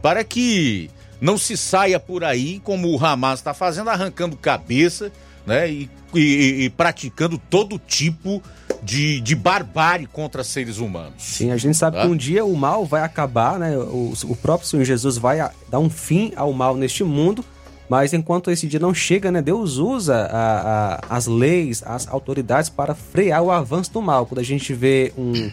[0.00, 0.88] para que
[1.22, 5.10] não se saia por aí como o Hamas está fazendo, arrancando cabeça
[5.46, 8.42] né, e, e, e praticando todo tipo
[8.82, 11.14] de, de barbárie contra seres humanos.
[11.18, 12.02] Sim, a gente sabe Tá?
[12.02, 13.76] que um dia o mal vai acabar, né?
[13.78, 15.38] O, o próprio Senhor Jesus vai
[15.70, 17.44] dar um fim ao mal neste mundo,
[17.88, 19.40] mas enquanto esse dia não chega, né?
[19.40, 24.26] Deus usa a- a- as leis, as autoridades para frear o avanço do mal.
[24.26, 25.50] Quando a gente vê um,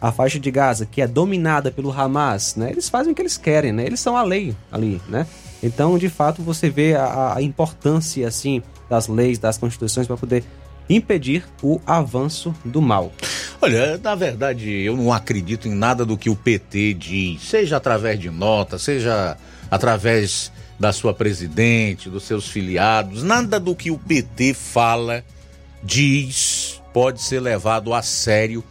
[0.00, 2.70] a faixa de Gaza que é dominada pelo Hamas, né?
[2.70, 3.84] Eles fazem o que eles querem, né?
[3.84, 5.26] Eles são a lei ali, né?
[5.62, 10.42] Então, de fato, você vê a, a importância, assim, das leis, das constituições para poder
[10.88, 13.12] impedir o avanço do mal.
[13.60, 18.18] Olha, na verdade, eu não acredito em nada do que o PT diz, seja através
[18.18, 19.36] de nota, seja
[19.70, 25.22] através da sua presidente, dos seus filiados, nada do que o PT fala,
[25.82, 28.64] diz, pode ser levado a sério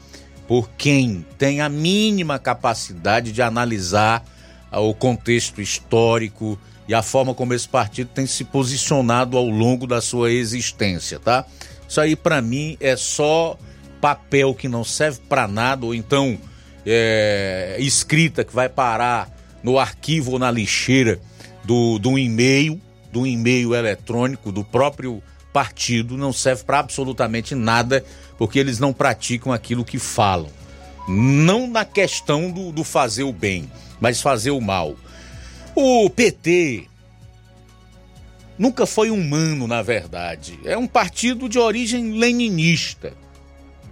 [0.49, 4.25] por quem tem a mínima capacidade de analisar
[4.71, 9.85] ah, o contexto histórico e a forma como esse partido tem se posicionado ao longo
[9.85, 11.45] da sua existência, tá?
[11.87, 13.59] Isso aí pra mim é só
[14.01, 16.35] papel que não serve pra nada ou então
[16.83, 19.29] é, escrita que vai parar
[19.61, 21.19] no arquivo ou na lixeira
[21.63, 22.81] do, do e-mail,
[23.11, 25.21] do e-mail eletrônico do próprio
[25.53, 28.03] partido, não serve pra absolutamente nada
[28.39, 30.49] porque eles não praticam aquilo que falam.
[31.09, 34.95] Não na questão do, do fazer o bem, mas fazer o mal.
[35.75, 36.85] O PT
[38.57, 40.57] nunca foi humano, na verdade.
[40.63, 43.13] É um partido de origem leninista.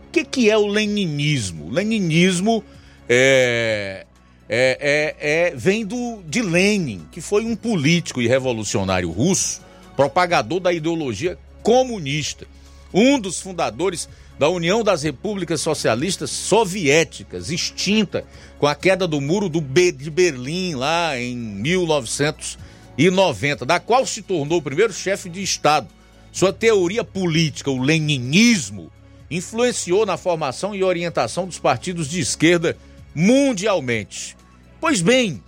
[0.08, 1.66] O que, que é o leninismo?
[1.66, 2.64] O leninismo
[3.10, 4.06] é,
[4.48, 9.62] é, é, é- vem do, de Lenin, que foi um político e revolucionário russo,
[9.96, 12.48] propagador da ideologia comunista,
[12.94, 14.08] um dos fundadores
[14.40, 18.24] da União das Repúblicas Socialistas Soviéticas, extinta
[18.60, 24.22] com a queda do muro do Be- de Berlim lá em 1990, da qual se
[24.22, 25.88] tornou o primeiro chefe de Estado.
[26.32, 28.92] Sua teoria política, o leninismo,
[29.30, 32.78] influenciou na formação e orientação dos partidos de esquerda
[33.16, 34.38] mundialmente.
[34.80, 35.42] Pois bem,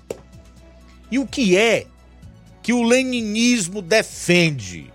[1.11, 1.85] e o que é
[2.63, 4.91] que o leninismo defende?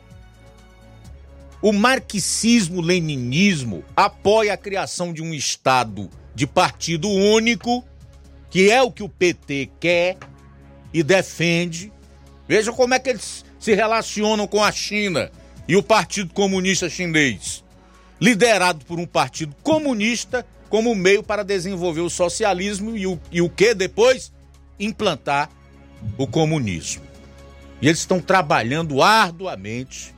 [1.65, 7.83] O marxismo-leninismo apoia a criação de um Estado de partido único,
[8.51, 10.19] que é o que o PT quer
[10.93, 11.91] e defende.
[12.47, 15.33] Veja como é que eles se relacionam com a China
[15.67, 17.65] e o Partido Comunista Chinês,
[18.21, 23.49] liderado por um partido comunista como meio para desenvolver o socialismo e o, e o
[23.49, 24.31] que depois?
[24.79, 25.49] Implantar
[26.19, 27.05] o comunismo.
[27.81, 30.14] E eles estão trabalhando arduamente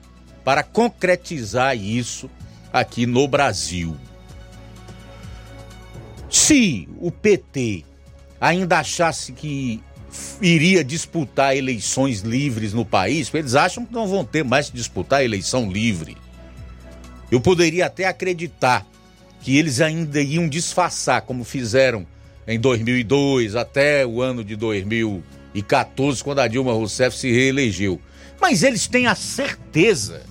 [0.47, 2.31] para concretizar isso
[2.73, 3.97] aqui no Brasil.
[6.31, 7.85] Se o PT
[8.41, 9.83] ainda achasse que
[10.41, 15.25] iria disputar eleições livres no país, eles acham que não vão ter mais que disputar
[15.25, 16.17] eleição livre.
[17.29, 18.87] Eu poderia até acreditar
[19.41, 22.07] que eles ainda iam disfarçar, como fizeram
[22.47, 28.01] em 2002 até o ano de 2014, quando a Dilma Rousseff se reelegeu.
[28.41, 30.23] Mas eles têm a certeza,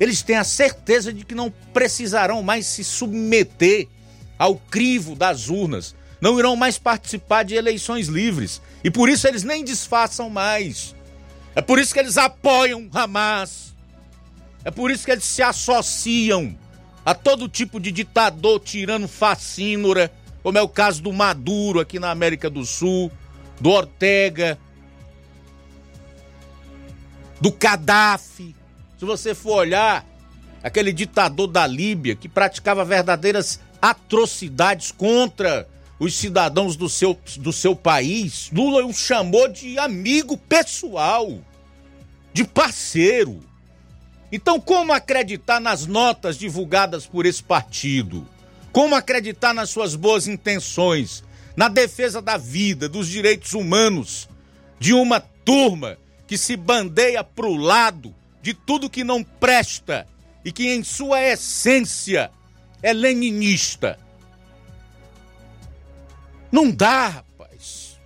[0.00, 3.86] eles têm a certeza de que não precisarão mais se submeter
[4.38, 8.62] ao crivo das urnas, não irão mais participar de eleições livres.
[8.82, 10.96] E por isso eles nem disfarçam mais.
[11.54, 13.74] É por isso que eles apoiam Hamas.
[14.64, 16.56] É por isso que eles se associam
[17.04, 20.10] a todo tipo de ditador tirano facínora,
[20.42, 23.10] como é o caso do Maduro aqui na América do Sul,
[23.60, 24.58] do Ortega,
[27.40, 28.59] do Gaddafi.
[29.00, 30.06] Se você for olhar,
[30.62, 35.66] aquele ditador da Líbia que praticava verdadeiras atrocidades contra
[35.98, 41.38] os cidadãos do seu, do seu país, Lula o chamou de amigo pessoal,
[42.34, 43.42] de parceiro.
[44.30, 48.28] Então, como acreditar nas notas divulgadas por esse partido?
[48.70, 51.24] Como acreditar nas suas boas intenções,
[51.56, 54.28] na defesa da vida, dos direitos humanos,
[54.78, 55.96] de uma turma
[56.26, 60.06] que se bandeia pro lado de tudo que não presta
[60.44, 62.30] e que em sua essência
[62.82, 63.98] é leninista?
[66.50, 68.00] Não dá, rapaz.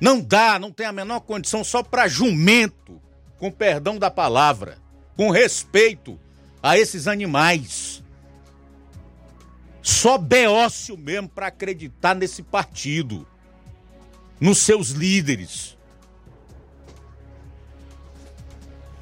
[0.00, 3.00] Não dá, não tem a menor condição só para jumento,
[3.38, 4.78] com perdão da palavra,
[5.16, 6.18] com respeito
[6.62, 8.02] a esses animais.
[9.82, 13.26] Só beócio mesmo para acreditar nesse partido,
[14.38, 15.77] nos seus líderes.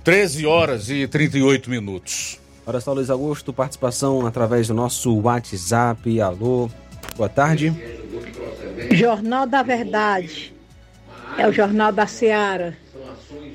[0.07, 2.39] 13 horas e 38 minutos.
[2.65, 6.21] Olha só, Luiz Augusto, participação através do nosso WhatsApp.
[6.21, 6.71] Alô,
[7.17, 7.75] boa tarde.
[8.93, 10.55] Jornal da Verdade.
[11.37, 12.79] É o Jornal da Seara.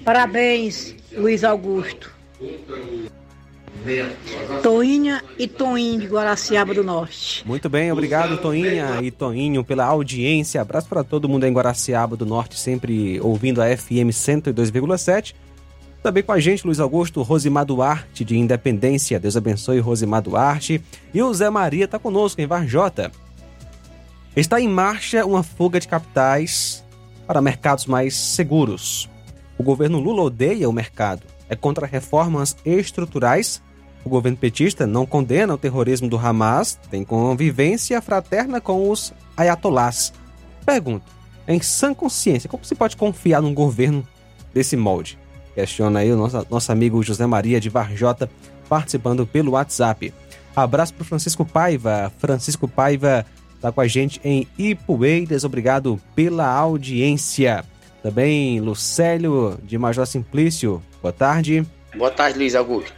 [0.04, 2.12] Parabéns, Luiz Augusto.
[4.62, 7.48] Toinha e Toinho de Guaraciaba do Norte.
[7.48, 10.60] Muito bem, obrigado Toinha e Toinho pela audiência.
[10.60, 15.34] Abraço para todo mundo em Guaraciaba do Norte, sempre ouvindo a FM 102,7.
[16.04, 19.20] Também com a gente, Luiz Augusto, Rosimar Duarte, de Independência.
[19.20, 20.82] Deus abençoe Rosimar Duarte.
[21.14, 23.12] E o Zé Maria está conosco em Varjota.
[24.36, 26.84] Está em marcha uma fuga de capitais
[27.28, 29.10] para mercados mais seguros.
[29.58, 33.62] O governo Lula odeia o mercado, é contra reformas estruturais.
[34.04, 40.12] O governo petista não condena o terrorismo do Hamas, tem convivência fraterna com os ayatolás.
[40.66, 41.06] Pergunto,
[41.48, 44.08] em sã consciência, como se pode confiar num governo
[44.52, 45.21] desse molde?
[45.54, 48.30] Questiona aí o nosso, nosso amigo José Maria de Varjota
[48.70, 50.14] participando pelo WhatsApp.
[50.56, 52.12] Abraço para Francisco Paiva.
[52.20, 53.26] Francisco Paiva
[53.56, 55.44] está com a gente em Ipueiras.
[55.44, 57.66] Obrigado pela audiência.
[58.02, 60.82] Também Lucélio de Major Simplício.
[61.02, 61.66] Boa tarde.
[61.96, 62.94] Boa tarde, Luiz Augusto.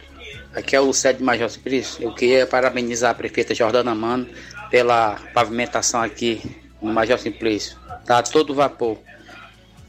[0.54, 2.02] Aqui é o Lucélio de Major Simplício.
[2.02, 4.26] Eu queria parabenizar a prefeita Jordana Mano
[4.70, 6.40] pela pavimentação aqui
[6.80, 7.76] no Major Simplício.
[8.06, 8.98] Tá todo vapor.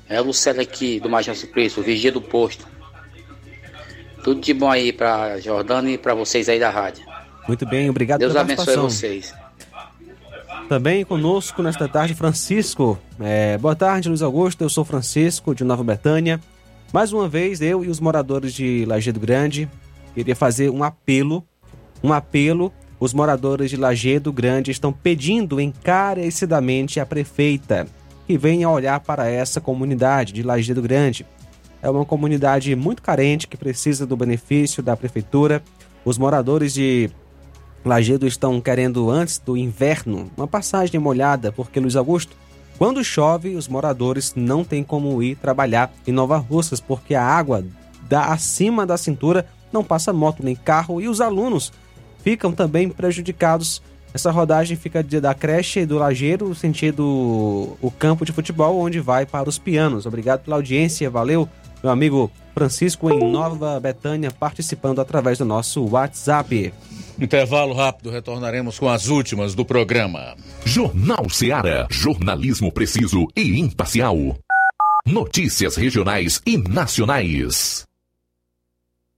[0.07, 2.67] É o Lucélio aqui do Major Simplício, o vigia do posto.
[4.23, 7.03] Tudo de bom aí pra Jordana e pra vocês aí da rádio.
[7.47, 9.33] Muito bem, obrigado Deus pela abençoe vocês.
[10.67, 12.97] Também conosco nesta tarde, Francisco.
[13.19, 14.63] É, boa tarde, Luiz Augusto.
[14.63, 16.39] Eu sou Francisco, de Nova Betânia.
[16.91, 19.69] Mais uma vez, eu e os moradores de Lajeado Grande
[20.15, 21.43] queria fazer um apelo.
[22.03, 22.73] Um apelo.
[22.99, 27.85] Os moradores de Lajeado Grande estão pedindo encarecidamente à prefeita
[28.25, 31.25] que venha olhar para essa comunidade de Lajeado Grande.
[31.81, 35.63] É uma comunidade muito carente que precisa do benefício da prefeitura.
[36.03, 37.09] Os moradores de
[37.83, 42.35] Lagedo estão querendo, antes do inverno, uma passagem molhada, porque Luiz Augusto,
[42.77, 47.63] quando chove, os moradores não têm como ir trabalhar em Nova Russas, porque a água
[48.09, 51.71] da acima da cintura não passa moto nem carro e os alunos
[52.23, 53.81] ficam também prejudicados.
[54.15, 57.03] Essa rodagem fica de- da creche do Lajeiro, sentido
[57.81, 60.05] o campo de futebol, onde vai para os pianos.
[60.05, 61.49] Obrigado pela audiência, valeu,
[61.83, 66.73] meu amigo Francisco em Nova Betânia, participando através do nosso WhatsApp.
[67.19, 70.37] Intervalo rápido, retornaremos com as últimas do programa.
[70.63, 71.85] Jornal Seara.
[71.91, 74.15] Jornalismo preciso e imparcial.
[75.05, 77.83] Notícias regionais e nacionais.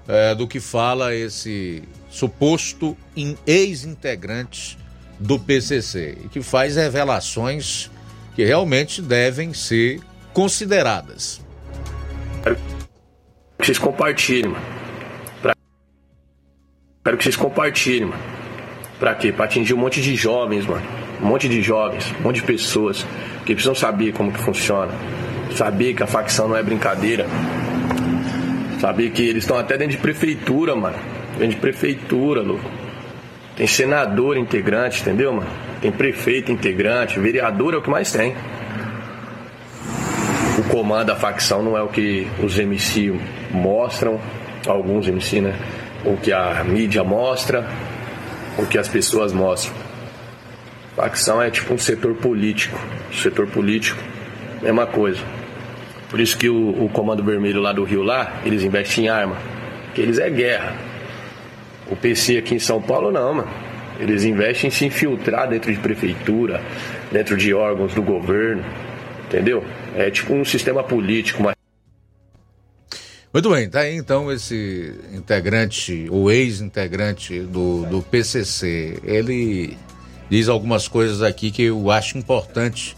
[0.08, 2.98] é, do que fala esse suposto
[3.46, 4.78] ex-integrante
[5.20, 7.90] do PCC e que faz revelações
[8.36, 10.00] que realmente devem ser
[10.34, 11.42] consideradas.
[12.44, 12.58] Quero
[13.58, 14.66] que vocês compartilhem, mano.
[15.42, 15.56] Pra...
[17.06, 18.24] Quero que vocês compartilhem, mano.
[19.00, 19.32] Pra quê?
[19.32, 20.86] Pra atingir um monte de jovens, mano.
[21.22, 23.06] Um monte de jovens, um monte de pessoas
[23.46, 24.94] que precisam saber como que funciona.
[25.56, 27.26] Saber que a facção não é brincadeira.
[28.80, 30.98] Saber que eles estão até dentro de prefeitura, mano.
[31.38, 32.70] Dentro de prefeitura, louco.
[33.56, 35.50] Tem senador integrante, entendeu, mano?
[35.80, 38.36] Tem prefeito integrante, vereador é o que mais tem.
[40.58, 43.14] O comando da facção não é o que os MC
[43.52, 44.20] mostram,
[44.68, 45.56] alguns MC, né?
[46.04, 47.68] O que a mídia mostra,
[48.58, 49.74] o que as pessoas mostram.
[50.96, 52.80] Facção é tipo um setor político.
[53.12, 54.02] Setor político,
[54.62, 55.22] mesma coisa.
[56.14, 59.36] Por isso que o, o Comando Vermelho lá do Rio, lá, eles investem em arma.
[59.96, 60.78] Que eles é guerra.
[61.90, 63.50] O PC aqui em São Paulo não, mano.
[64.00, 66.62] Eles investem em se infiltrar dentro de prefeitura,
[67.12, 68.64] dentro de órgãos do governo.
[69.26, 69.64] Entendeu?
[69.96, 71.42] É tipo um sistema político.
[73.34, 79.00] Muito bem, tá aí então esse integrante, o ex-integrante do, do PCC.
[79.04, 79.76] Ele
[80.30, 82.96] diz algumas coisas aqui que eu acho importante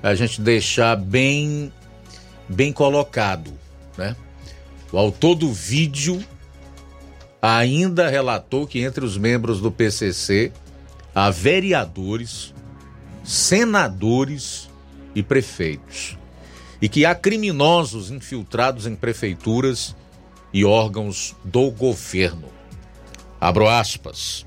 [0.00, 1.72] a gente deixar bem
[2.48, 3.52] bem colocado,
[3.96, 4.16] né?
[4.92, 6.22] O autor do vídeo
[7.40, 10.52] ainda relatou que entre os membros do PCC
[11.14, 12.54] há vereadores,
[13.24, 14.68] senadores
[15.14, 16.16] e prefeitos.
[16.80, 19.94] E que há criminosos infiltrados em prefeituras
[20.52, 22.48] e órgãos do governo.
[23.40, 24.46] Abro aspas.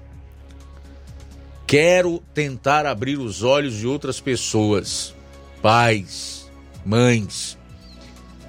[1.65, 5.15] Quero tentar abrir os olhos de outras pessoas,
[5.61, 6.49] pais,
[6.85, 7.57] mães,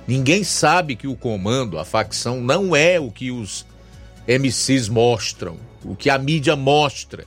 [0.07, 3.67] Ninguém sabe que o comando, a facção, não é o que os
[4.27, 7.27] MCs mostram, o que a mídia mostra,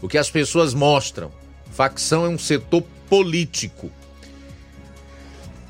[0.00, 1.32] o que as pessoas mostram.
[1.70, 3.90] Facção é um setor político.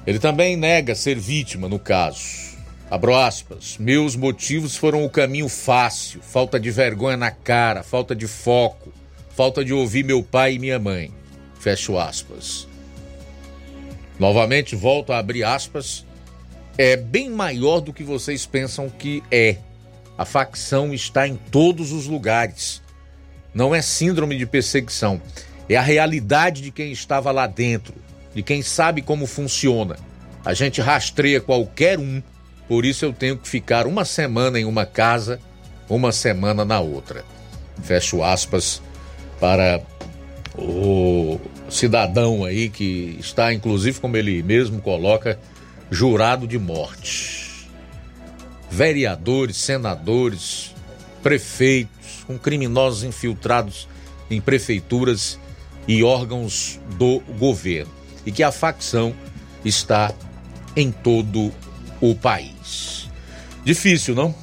[0.05, 2.53] Ele também nega ser vítima no caso.
[2.91, 3.79] Abro aspas.
[3.79, 8.93] Meus motivos foram o caminho fácil, falta de vergonha na cara, falta de foco,
[9.31, 11.11] falta de ouvir meu pai e minha mãe.
[11.59, 12.67] Fecho aspas.
[14.19, 16.05] Novamente, volto a abrir aspas.
[16.79, 19.57] É bem maior do que vocês pensam que é.
[20.17, 22.83] A facção está em todos os lugares.
[23.55, 25.21] Não é síndrome de perseguição.
[25.69, 27.95] É a realidade de quem estava lá dentro,
[28.35, 29.97] de quem sabe como funciona.
[30.45, 32.23] A gente rastreia qualquer um,
[32.67, 35.39] por isso eu tenho que ficar uma semana em uma casa,
[35.89, 37.25] uma semana na outra.
[37.83, 38.83] Fecho aspas
[39.39, 39.81] para
[40.57, 41.39] o
[41.69, 45.39] cidadão aí que está, inclusive, como ele mesmo coloca,
[45.93, 47.69] jurado de morte.
[48.71, 50.75] Vereadores, senadores,
[51.23, 53.87] prefeitos, com criminosos infiltrados
[54.31, 55.39] em prefeituras
[55.87, 57.93] e órgãos do governo.
[58.25, 59.15] E que a facção
[59.63, 60.11] está
[60.75, 61.53] em todo
[62.01, 63.11] o país.
[63.63, 64.35] Difícil, não?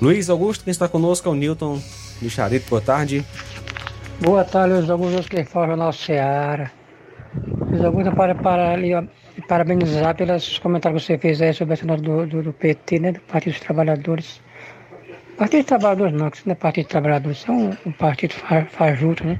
[0.00, 1.82] Luiz Augusto, quem está conosco é o Newton
[2.22, 2.70] de Charito.
[2.70, 3.26] Boa tarde.
[4.22, 6.72] Boa tarde, Luiz Augusto, quem fala o Jornal Seara.
[7.68, 9.04] Luiz Augusto, para, para ali, ó,
[9.46, 13.12] parabenizar pelos comentários que você fez aí sobre a senhora do, do, do, PT, né,
[13.12, 14.40] do Partido dos Trabalhadores.
[15.36, 18.34] Partido dos Trabalhadores não, que não é Partido dos Trabalhadores, é um, um partido
[18.70, 19.38] fajuto, né?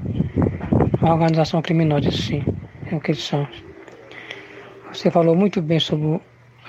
[1.01, 2.43] Uma organização criminosa, sim,
[2.91, 3.47] é o que eles são.
[4.93, 6.19] Você falou muito bem sobre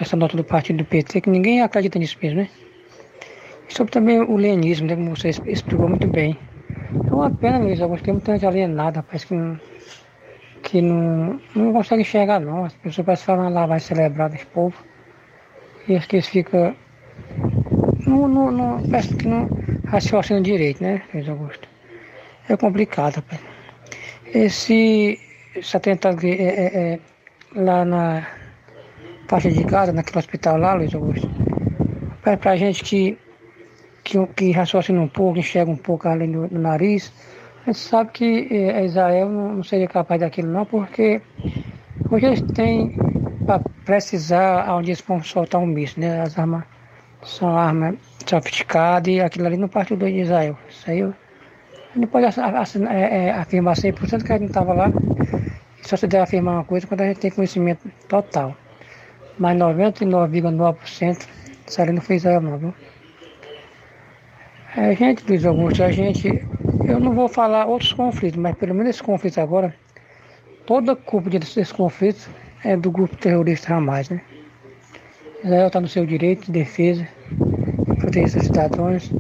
[0.01, 2.49] essa nota do partido do PT, que ninguém acredita nisso mesmo, né?
[3.69, 6.37] E sobre também o lenismo, né, como você explicou muito bem.
[7.09, 9.59] É uma pena, Luiz Augusto, tem muita gente alienada, rapaz, que não,
[10.63, 12.65] que não, não consegue enxergar, não.
[12.65, 14.77] As pessoas parecem falar uma lavagem cerebral desse povo.
[15.89, 16.75] E acho que eles ficam.
[18.07, 19.49] Não, não, não, parece que não
[19.87, 21.69] raciocinam direito, né, Luiz Augusto?
[22.49, 23.41] É complicado, rapaz.
[24.27, 25.19] Esse,
[25.55, 26.99] esse atentado é, é, é
[27.55, 28.27] lá na
[29.29, 31.29] faixa de casa, naquele hospital lá, Luiz Augusto,
[32.23, 33.19] para pra gente que,
[34.05, 37.13] que, que raciocina um pouco, enxerga um pouco além do, do nariz,
[37.63, 41.23] a gente sabe que eh, Israel não, seria capaz daquilo não, porque
[42.11, 42.93] hoje eles têm
[43.47, 46.21] para precisar onde eles vão soltar um míssil, né?
[46.23, 46.65] As armas
[47.23, 50.59] são armas sofisticadas e aquilo ali não partiu do Israel.
[50.69, 51.03] Isso aí
[51.95, 54.93] não pode assinar, é, é, afirmar 100% que a gente estava lá
[55.83, 58.57] só se deve afirmar uma coisa quando a gente tem conhecimento total.
[59.39, 61.29] Mas 99,9%
[61.67, 62.75] isso ali não fez Israel não, viu?
[64.75, 66.43] A gente, Luiz Augusto, a gente.
[66.87, 69.75] Eu não vou falar outros conflitos, mas pelo menos esse conflito agora,
[70.65, 72.31] toda a culpa desse conflito
[72.65, 74.23] é do grupo terrorista Hamas, né?
[75.45, 77.07] Israel está no seu direito de defesa,
[77.87, 79.13] de proteger seus cidadãos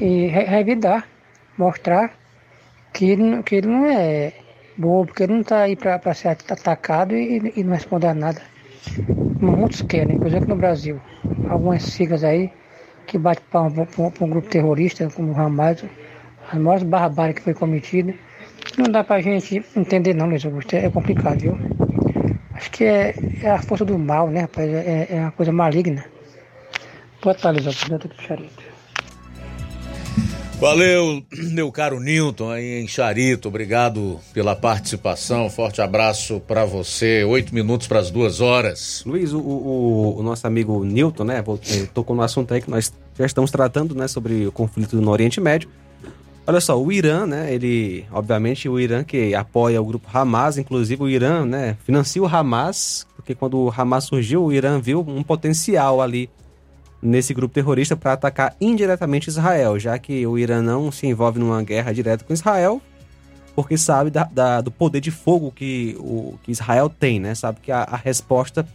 [0.00, 1.06] e revidar,
[1.56, 2.12] mostrar
[2.92, 4.32] que ele, que ele não é
[4.76, 8.42] bobo, porque ele não está aí para ser atacado e, e, não responder a nada.
[9.40, 11.00] Muitos querem, por exemplo no Brasil,
[11.48, 12.50] algumas siglas aí
[13.12, 13.86] que batem para um,
[14.22, 15.84] um, grupo terrorista como o Hamas,
[16.50, 18.14] as maiores barbáries que foi cometida.
[18.78, 21.58] Não dá para a gente entender não, Luiz Augusto, é complicado, viu?
[22.54, 24.66] Acho que é, é a força do mal, né, rapaz?
[24.66, 26.06] É, é uma coisa maligna.
[27.22, 28.72] Boa tarde, Luiz Augusto,
[30.58, 31.20] Valeu,
[31.50, 37.88] meu caro Newton aí em Charito, obrigado pela participação, forte abraço para você, oito minutos
[37.88, 39.02] para as duas horas.
[39.04, 41.44] Luiz, o, o, o, nosso amigo Newton, né,
[41.92, 45.40] tocou no assunto aí que nós já estamos tratando, né, sobre o conflito no Oriente
[45.40, 45.68] Médio.
[46.46, 51.02] Olha só, o Irã, né, ele, obviamente, o Irã que apoia o grupo Hamas, inclusive
[51.02, 55.22] o Irã, né, financia o Hamas, porque quando o Hamas surgiu, o Irã viu um
[55.22, 56.28] potencial ali
[57.00, 61.62] nesse grupo terrorista para atacar indiretamente Israel, já que o Irã não se envolve numa
[61.62, 62.80] guerra direta com Israel,
[63.54, 67.34] porque sabe da, da, do poder de fogo que, o, que Israel tem, né?
[67.34, 68.66] Sabe que a, a resposta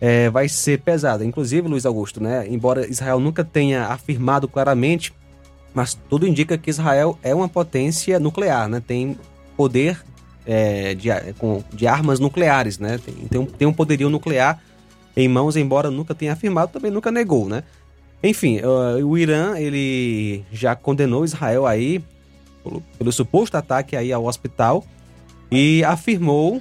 [0.00, 1.24] é, vai ser pesada.
[1.24, 2.46] Inclusive, Luiz Augusto, né?
[2.48, 5.12] Embora Israel nunca tenha afirmado claramente,
[5.74, 8.82] mas tudo indica que Israel é uma potência nuclear, né?
[8.84, 9.18] Tem
[9.56, 10.02] poder
[10.46, 11.08] é, de,
[11.38, 12.98] com, de armas nucleares, né?
[12.98, 14.62] Tem, tem, um, tem um poderio nuclear
[15.16, 17.62] em mãos, embora nunca tenha afirmado, também nunca negou, né?
[18.22, 18.60] Enfim,
[19.04, 22.02] o Irã, ele já condenou Israel aí
[22.64, 24.84] pelo, pelo suposto ataque aí ao hospital
[25.50, 26.60] e afirmou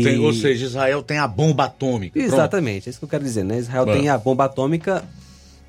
[0.00, 0.04] e...
[0.04, 2.18] Tem, ou seja, Israel tem a bomba atômica.
[2.18, 2.86] Exatamente, Pronto.
[2.86, 3.58] é isso que eu quero dizer, né?
[3.58, 5.04] Israel tem a bomba atômica,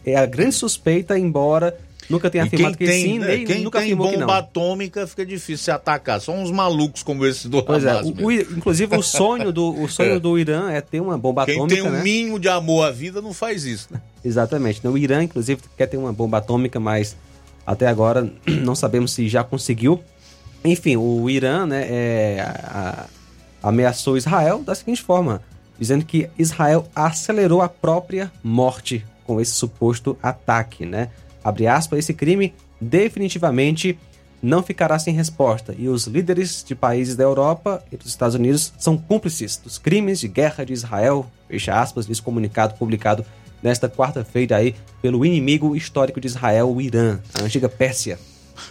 [0.06, 1.78] é a grande suspeita, embora
[2.10, 4.34] nunca tenha afirmado que tem, sim, né, nem quem nunca tem afirmou bomba que não.
[4.38, 6.20] atômica fica difícil se atacar.
[6.20, 8.08] São uns malucos como esses do Pois é, Hamas.
[8.08, 10.20] o, o, inclusive o sonho do o sonho É.
[10.20, 12.04] do Irã é ter uma bomba Quem atômica, tem um né?
[12.04, 14.02] mínimo de amor à vida não faz isso, né?
[14.24, 14.82] Exatamente.
[14.84, 14.90] né?
[14.90, 17.16] O Irã, inclusive, quer ter uma bomba atômica, mas
[17.66, 20.02] até agora não sabemos se já conseguiu.
[20.66, 23.06] Enfim, o Irã né, é, a- a-
[23.64, 25.42] ameaçou Israel da seguinte forma,
[25.80, 31.10] dizendo que Israel acelerou a própria morte com esse suposto ataque, né?
[31.44, 33.98] Abre aspas, esse crime definitivamente
[34.42, 38.74] não ficará sem resposta e os líderes de países da Europa e dos Estados Unidos
[38.78, 43.26] são cúmplices dos crimes de guerra de Israel, fecha aspas, diz comunicado publicado
[43.62, 48.20] nesta quarta-feira aí pelo inimigo histórico de Israel, o Irã, a antiga Pérsia.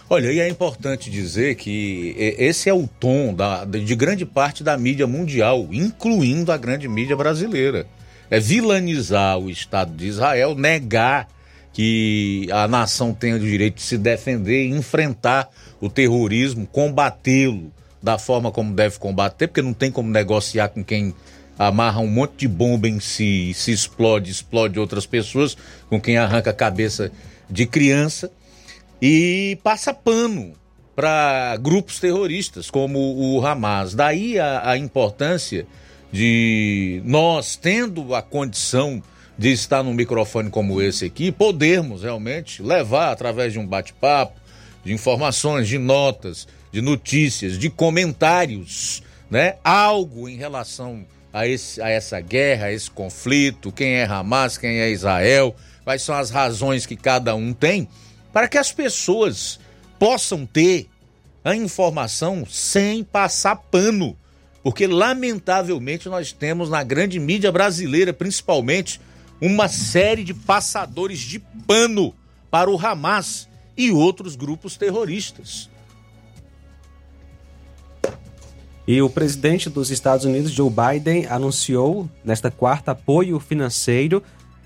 [0.09, 4.77] Olha, e é importante dizer que esse é o tom da, de grande parte da
[4.77, 7.85] mídia mundial, incluindo a grande mídia brasileira.
[8.29, 11.27] É vilanizar o Estado de Israel, negar
[11.71, 15.49] que a nação tenha o direito de se defender enfrentar
[15.81, 21.13] o terrorismo, combatê-lo da forma como deve combater, porque não tem como negociar com quem
[21.57, 25.57] amarra um monte de bomba em si, se explode, explode outras pessoas,
[25.89, 27.11] com quem arranca a cabeça
[27.49, 28.31] de criança
[29.05, 30.53] e passa pano
[30.95, 33.93] para grupos terroristas como o Hamas.
[33.93, 35.67] Daí a, a importância
[36.09, 39.03] de nós, tendo a condição
[39.37, 44.39] de estar num microfone como esse aqui, podermos realmente levar através de um bate-papo,
[44.85, 49.55] de informações, de notas, de notícias, de comentários, né?
[49.65, 54.79] Algo em relação a, esse, a essa guerra, a esse conflito, quem é Hamas, quem
[54.79, 55.53] é Israel,
[55.83, 57.89] quais são as razões que cada um tem,
[58.33, 59.59] para que as pessoas
[59.99, 60.89] possam ter
[61.45, 64.17] a informação sem passar pano.
[64.63, 68.99] Porque, lamentavelmente, nós temos na grande mídia brasileira, principalmente,
[69.39, 72.15] uma série de passadores de pano
[72.49, 73.47] para o Hamas
[73.77, 75.69] e outros grupos terroristas.
[78.87, 84.23] E o presidente dos Estados Unidos, Joe Biden, anunciou nesta quarta apoio financeiro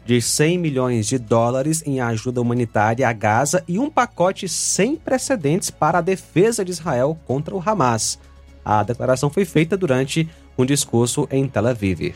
[0.08, 5.70] de 100 milhões de dólares em ajuda humanitária a Gaza e um pacote sem precedentes
[5.70, 8.18] para a defesa de Israel contra o Hamas.
[8.64, 10.26] A declaração foi feita durante
[10.58, 12.16] um discurso em Tel Aviv.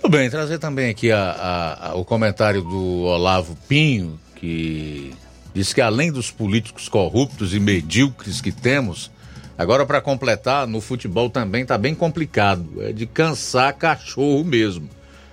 [0.00, 5.12] Tudo bem, trazer também aqui a, a, a, o comentário do Olavo Pinho, que
[5.52, 9.10] diz que além dos políticos corruptos e medíocres que temos,
[9.58, 12.66] Agora, para completar, no futebol também tá bem complicado.
[12.78, 14.86] É de cansar cachorro mesmo.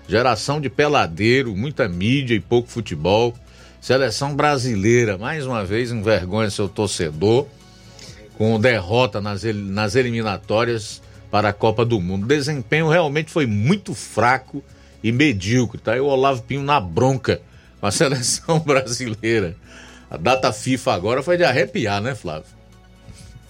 [0.07, 3.33] Geração de peladeiro, muita mídia e pouco futebol.
[3.79, 7.47] Seleção brasileira, mais uma vez, envergonha seu torcedor,
[8.37, 12.23] com derrota nas, nas eliminatórias para a Copa do Mundo.
[12.23, 14.63] O desempenho realmente foi muito fraco
[15.03, 15.81] e medíocre.
[15.81, 17.41] Tá aí o Olavo Pinho na bronca
[17.79, 19.55] com a seleção brasileira.
[20.09, 22.45] A data FIFA agora foi de arrepiar, né, Flávio?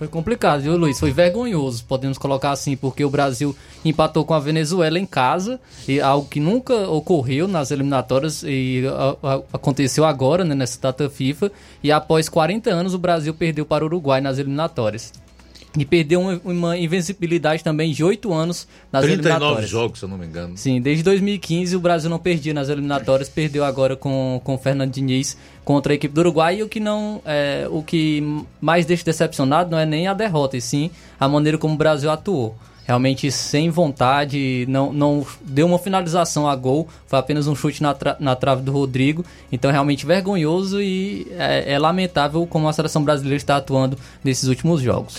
[0.03, 0.99] Foi complicado, viu, Luiz?
[0.99, 3.55] Foi vergonhoso, podemos colocar assim, porque o Brasil
[3.85, 9.35] empatou com a Venezuela em casa, e algo que nunca ocorreu nas eliminatórias e a,
[9.35, 11.49] a, aconteceu agora, né, nessa data FIFA.
[11.81, 15.13] E após 40 anos, o Brasil perdeu para o Uruguai nas eliminatórias.
[15.75, 19.69] E perdeu uma, invencibilidade também de 8 anos nas 39 eliminatórias.
[19.69, 20.55] jogos, se eu não me engano.
[20.55, 24.91] Sim, desde 2015 o Brasil não perdia nas eliminatórias, perdeu agora com, com o Fernando
[24.91, 25.35] Diniz
[25.65, 26.57] contra a equipe do Uruguai.
[26.59, 30.55] E o que não é, o que mais deixa decepcionado não é nem a derrota,
[30.57, 32.55] e sim a maneira como o Brasil atuou.
[32.85, 37.93] Realmente sem vontade, não, não deu uma finalização a gol, foi apenas um chute na,
[37.93, 39.25] tra na trave do Rodrigo.
[39.51, 44.81] Então, realmente vergonhoso e é, é lamentável como a seleção brasileira está atuando nesses últimos
[44.81, 45.15] jogos.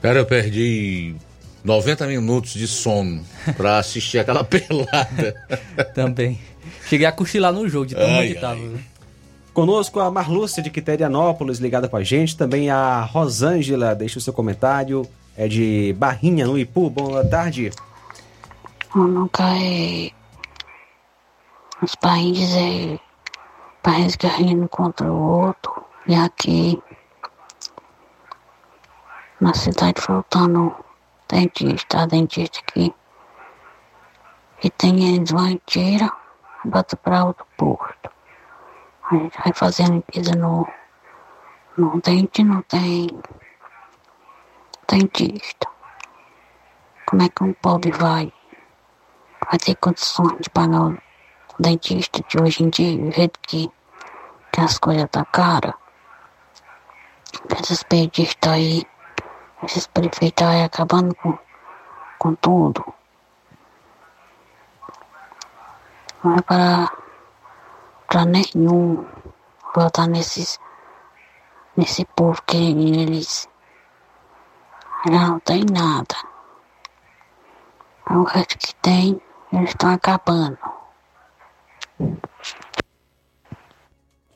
[0.00, 1.16] Cara, eu perdi
[1.64, 3.24] 90 minutos de sono
[3.56, 5.34] pra assistir aquela pelada.
[5.94, 6.38] Também.
[6.86, 8.56] Cheguei a cochilar no jogo, de tão ai, que tava.
[8.56, 8.78] Né?
[9.52, 12.36] Conosco a Marlúcia de Quiterianópolis, ligada com a gente.
[12.36, 15.06] Também a Rosângela, deixa o seu comentário.
[15.36, 16.90] É de Barrinha, no Ipu.
[16.90, 17.70] Boa tarde.
[18.94, 20.10] Nunca é.
[21.82, 22.98] Os países é.
[24.18, 25.72] Que rindo contra o outro.
[26.06, 26.78] E aqui
[29.40, 30.74] na cidade faltando
[31.28, 32.94] dentista, dentista aqui.
[34.62, 36.10] E tem eles vão e tira,
[36.64, 38.10] bota para outro posto.
[39.10, 40.66] A gente vai fazer a limpeza no,
[41.76, 43.08] no dente, não tem
[44.88, 45.68] dentista.
[47.06, 48.32] Como é que um pobre vai,
[49.48, 50.98] vai ter condições de pagar o
[51.58, 53.70] dentista de hoje em dia, do jeito que,
[54.52, 55.74] que as coisas tá cara?
[57.60, 58.84] Esses pedistas aí
[59.62, 61.38] esses prefeitos aí acabando com,
[62.18, 62.84] com tudo.
[66.22, 66.92] Não é para,
[68.06, 69.04] para nenhum
[69.74, 70.58] votar nesses,
[71.76, 73.48] nesse povo que eles
[75.06, 76.16] não tem nada.
[78.10, 79.20] O resto que tem,
[79.52, 80.58] eles estão acabando.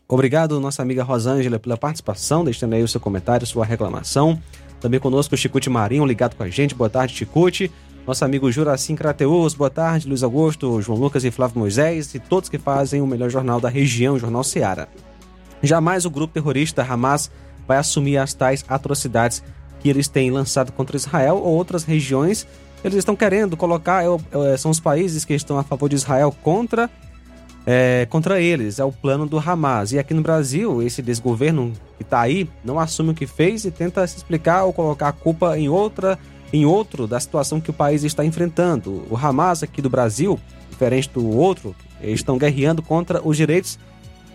[0.06, 4.40] Obrigado, nossa amiga Rosângela, pela participação, deixando aí o seu comentário, sua reclamação.
[4.82, 6.74] Também conosco o Chicute Marinho, ligado com a gente.
[6.74, 7.70] Boa tarde, Chicute.
[8.04, 10.08] Nosso amigo Juracim Crateus, boa tarde.
[10.08, 13.68] Luiz Augusto, João Lucas e Flávio Moisés e todos que fazem o melhor jornal da
[13.68, 14.88] região, o Jornal Seara.
[15.62, 17.30] Jamais o grupo terrorista Hamas
[17.66, 19.40] vai assumir as tais atrocidades
[19.78, 22.44] que eles têm lançado contra Israel ou outras regiões.
[22.82, 26.90] Eles estão querendo colocar, é, são os países que estão a favor de Israel contra
[27.66, 28.78] é, contra eles.
[28.78, 29.92] É o plano do Hamas.
[29.92, 33.70] E aqui no Brasil, esse desgoverno que está aí não assume o que fez e
[33.70, 36.18] tenta se explicar ou colocar a culpa em outra
[36.52, 39.04] em outro da situação que o país está enfrentando.
[39.10, 40.38] O Hamas aqui do Brasil,
[40.70, 43.78] diferente do outro, estão guerreando contra os direitos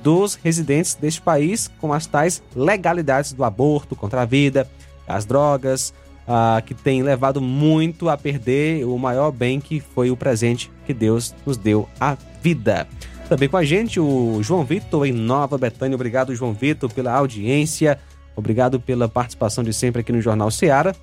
[0.01, 4.67] dos residentes deste país com as tais legalidades do aborto, contra a vida,
[5.07, 5.93] as drogas,
[6.27, 10.93] ah, que tem levado muito a perder o maior bem que foi o presente que
[10.93, 12.87] Deus nos deu, a vida.
[13.29, 15.95] Também com a gente o João Vitor em Nova Betânia.
[15.95, 17.99] Obrigado, João Vitor, pela audiência.
[18.35, 20.95] Obrigado pela participação de sempre aqui no Jornal Ceará.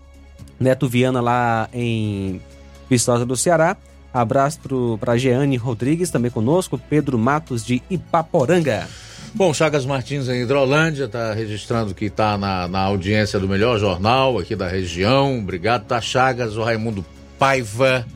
[0.58, 2.40] Neto Viana lá em
[2.88, 3.76] Viçosa do Ceará.
[4.12, 4.60] Abraço
[5.00, 6.78] para Jeane Rodrigues também conosco.
[6.78, 8.88] Pedro Matos de Ipaporanga.
[9.34, 14.38] Bom, Chagas Martins em Hidrolândia está registrando que está na, na audiência do melhor jornal
[14.38, 15.40] aqui da região.
[15.40, 17.04] Obrigado, tá Chagas, o Raimundo
[17.36, 18.06] Paiva.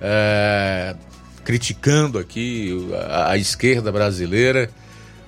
[0.00, 0.96] É,
[1.44, 4.70] criticando aqui a, a esquerda brasileira.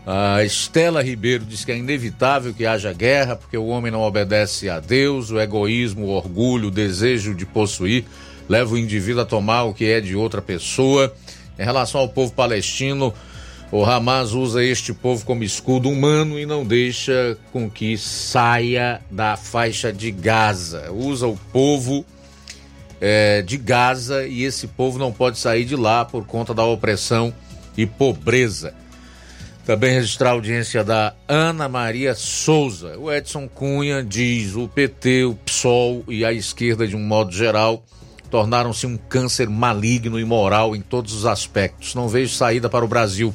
[0.07, 4.69] A Estela Ribeiro diz que é inevitável que haja guerra porque o homem não obedece
[4.69, 8.05] a Deus, o egoísmo, o orgulho, o desejo de possuir
[8.49, 11.15] leva o indivíduo a tomar o que é de outra pessoa.
[11.59, 13.15] Em relação ao povo palestino,
[13.73, 19.37] o Hamas usa este povo como escudo humano e não deixa com que saia da
[19.37, 20.93] faixa de Gaza.
[20.93, 22.05] Usa o povo
[23.01, 27.33] é, de Gaza e esse povo não pode sair de lá por conta da opressão
[27.77, 28.75] e pobreza.
[29.67, 32.99] Também registrar a audiência da Ana Maria Souza.
[32.99, 37.83] O Edson Cunha diz: o PT, o PSOL e a esquerda, de um modo geral,
[38.31, 41.95] tornaram-se um câncer maligno e moral em todos os aspectos.
[41.95, 43.35] Não vejo saída para o Brasil.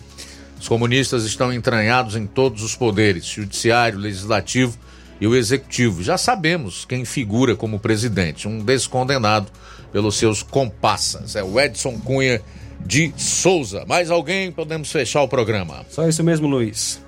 [0.60, 4.78] Os comunistas estão entranhados em todos os poderes judiciário, legislativo
[5.20, 6.02] e o executivo.
[6.02, 9.52] Já sabemos quem figura como presidente, um descondenado
[9.92, 11.36] pelos seus compassas.
[11.36, 12.42] É o Edson Cunha
[12.86, 13.86] de Souza.
[13.86, 14.52] Mais alguém?
[14.52, 15.86] Podemos fechar o programa.
[15.90, 17.02] Só isso mesmo, Luiz.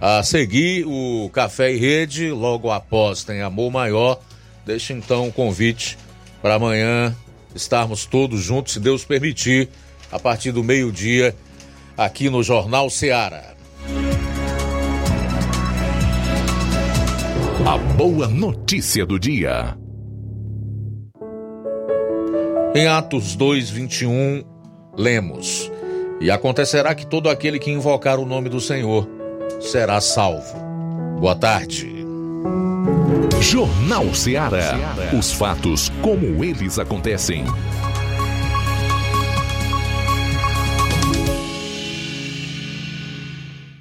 [0.00, 4.20] A seguir, o Café e Rede, logo após tem Amor Maior.
[4.66, 5.96] Deixa então o convite
[6.42, 7.16] para amanhã
[7.54, 9.70] estarmos todos juntos, se Deus permitir,
[10.12, 11.34] a partir do meio-dia,
[11.96, 13.55] aqui no Jornal Seara.
[17.66, 19.76] A boa notícia do dia.
[22.72, 24.44] Em Atos 2:21
[24.96, 25.68] lemos:
[26.20, 29.08] E acontecerá que todo aquele que invocar o nome do Senhor
[29.60, 30.56] será salvo.
[31.18, 31.92] Boa tarde.
[33.40, 34.78] Jornal Ceará.
[35.18, 37.44] Os fatos como eles acontecem.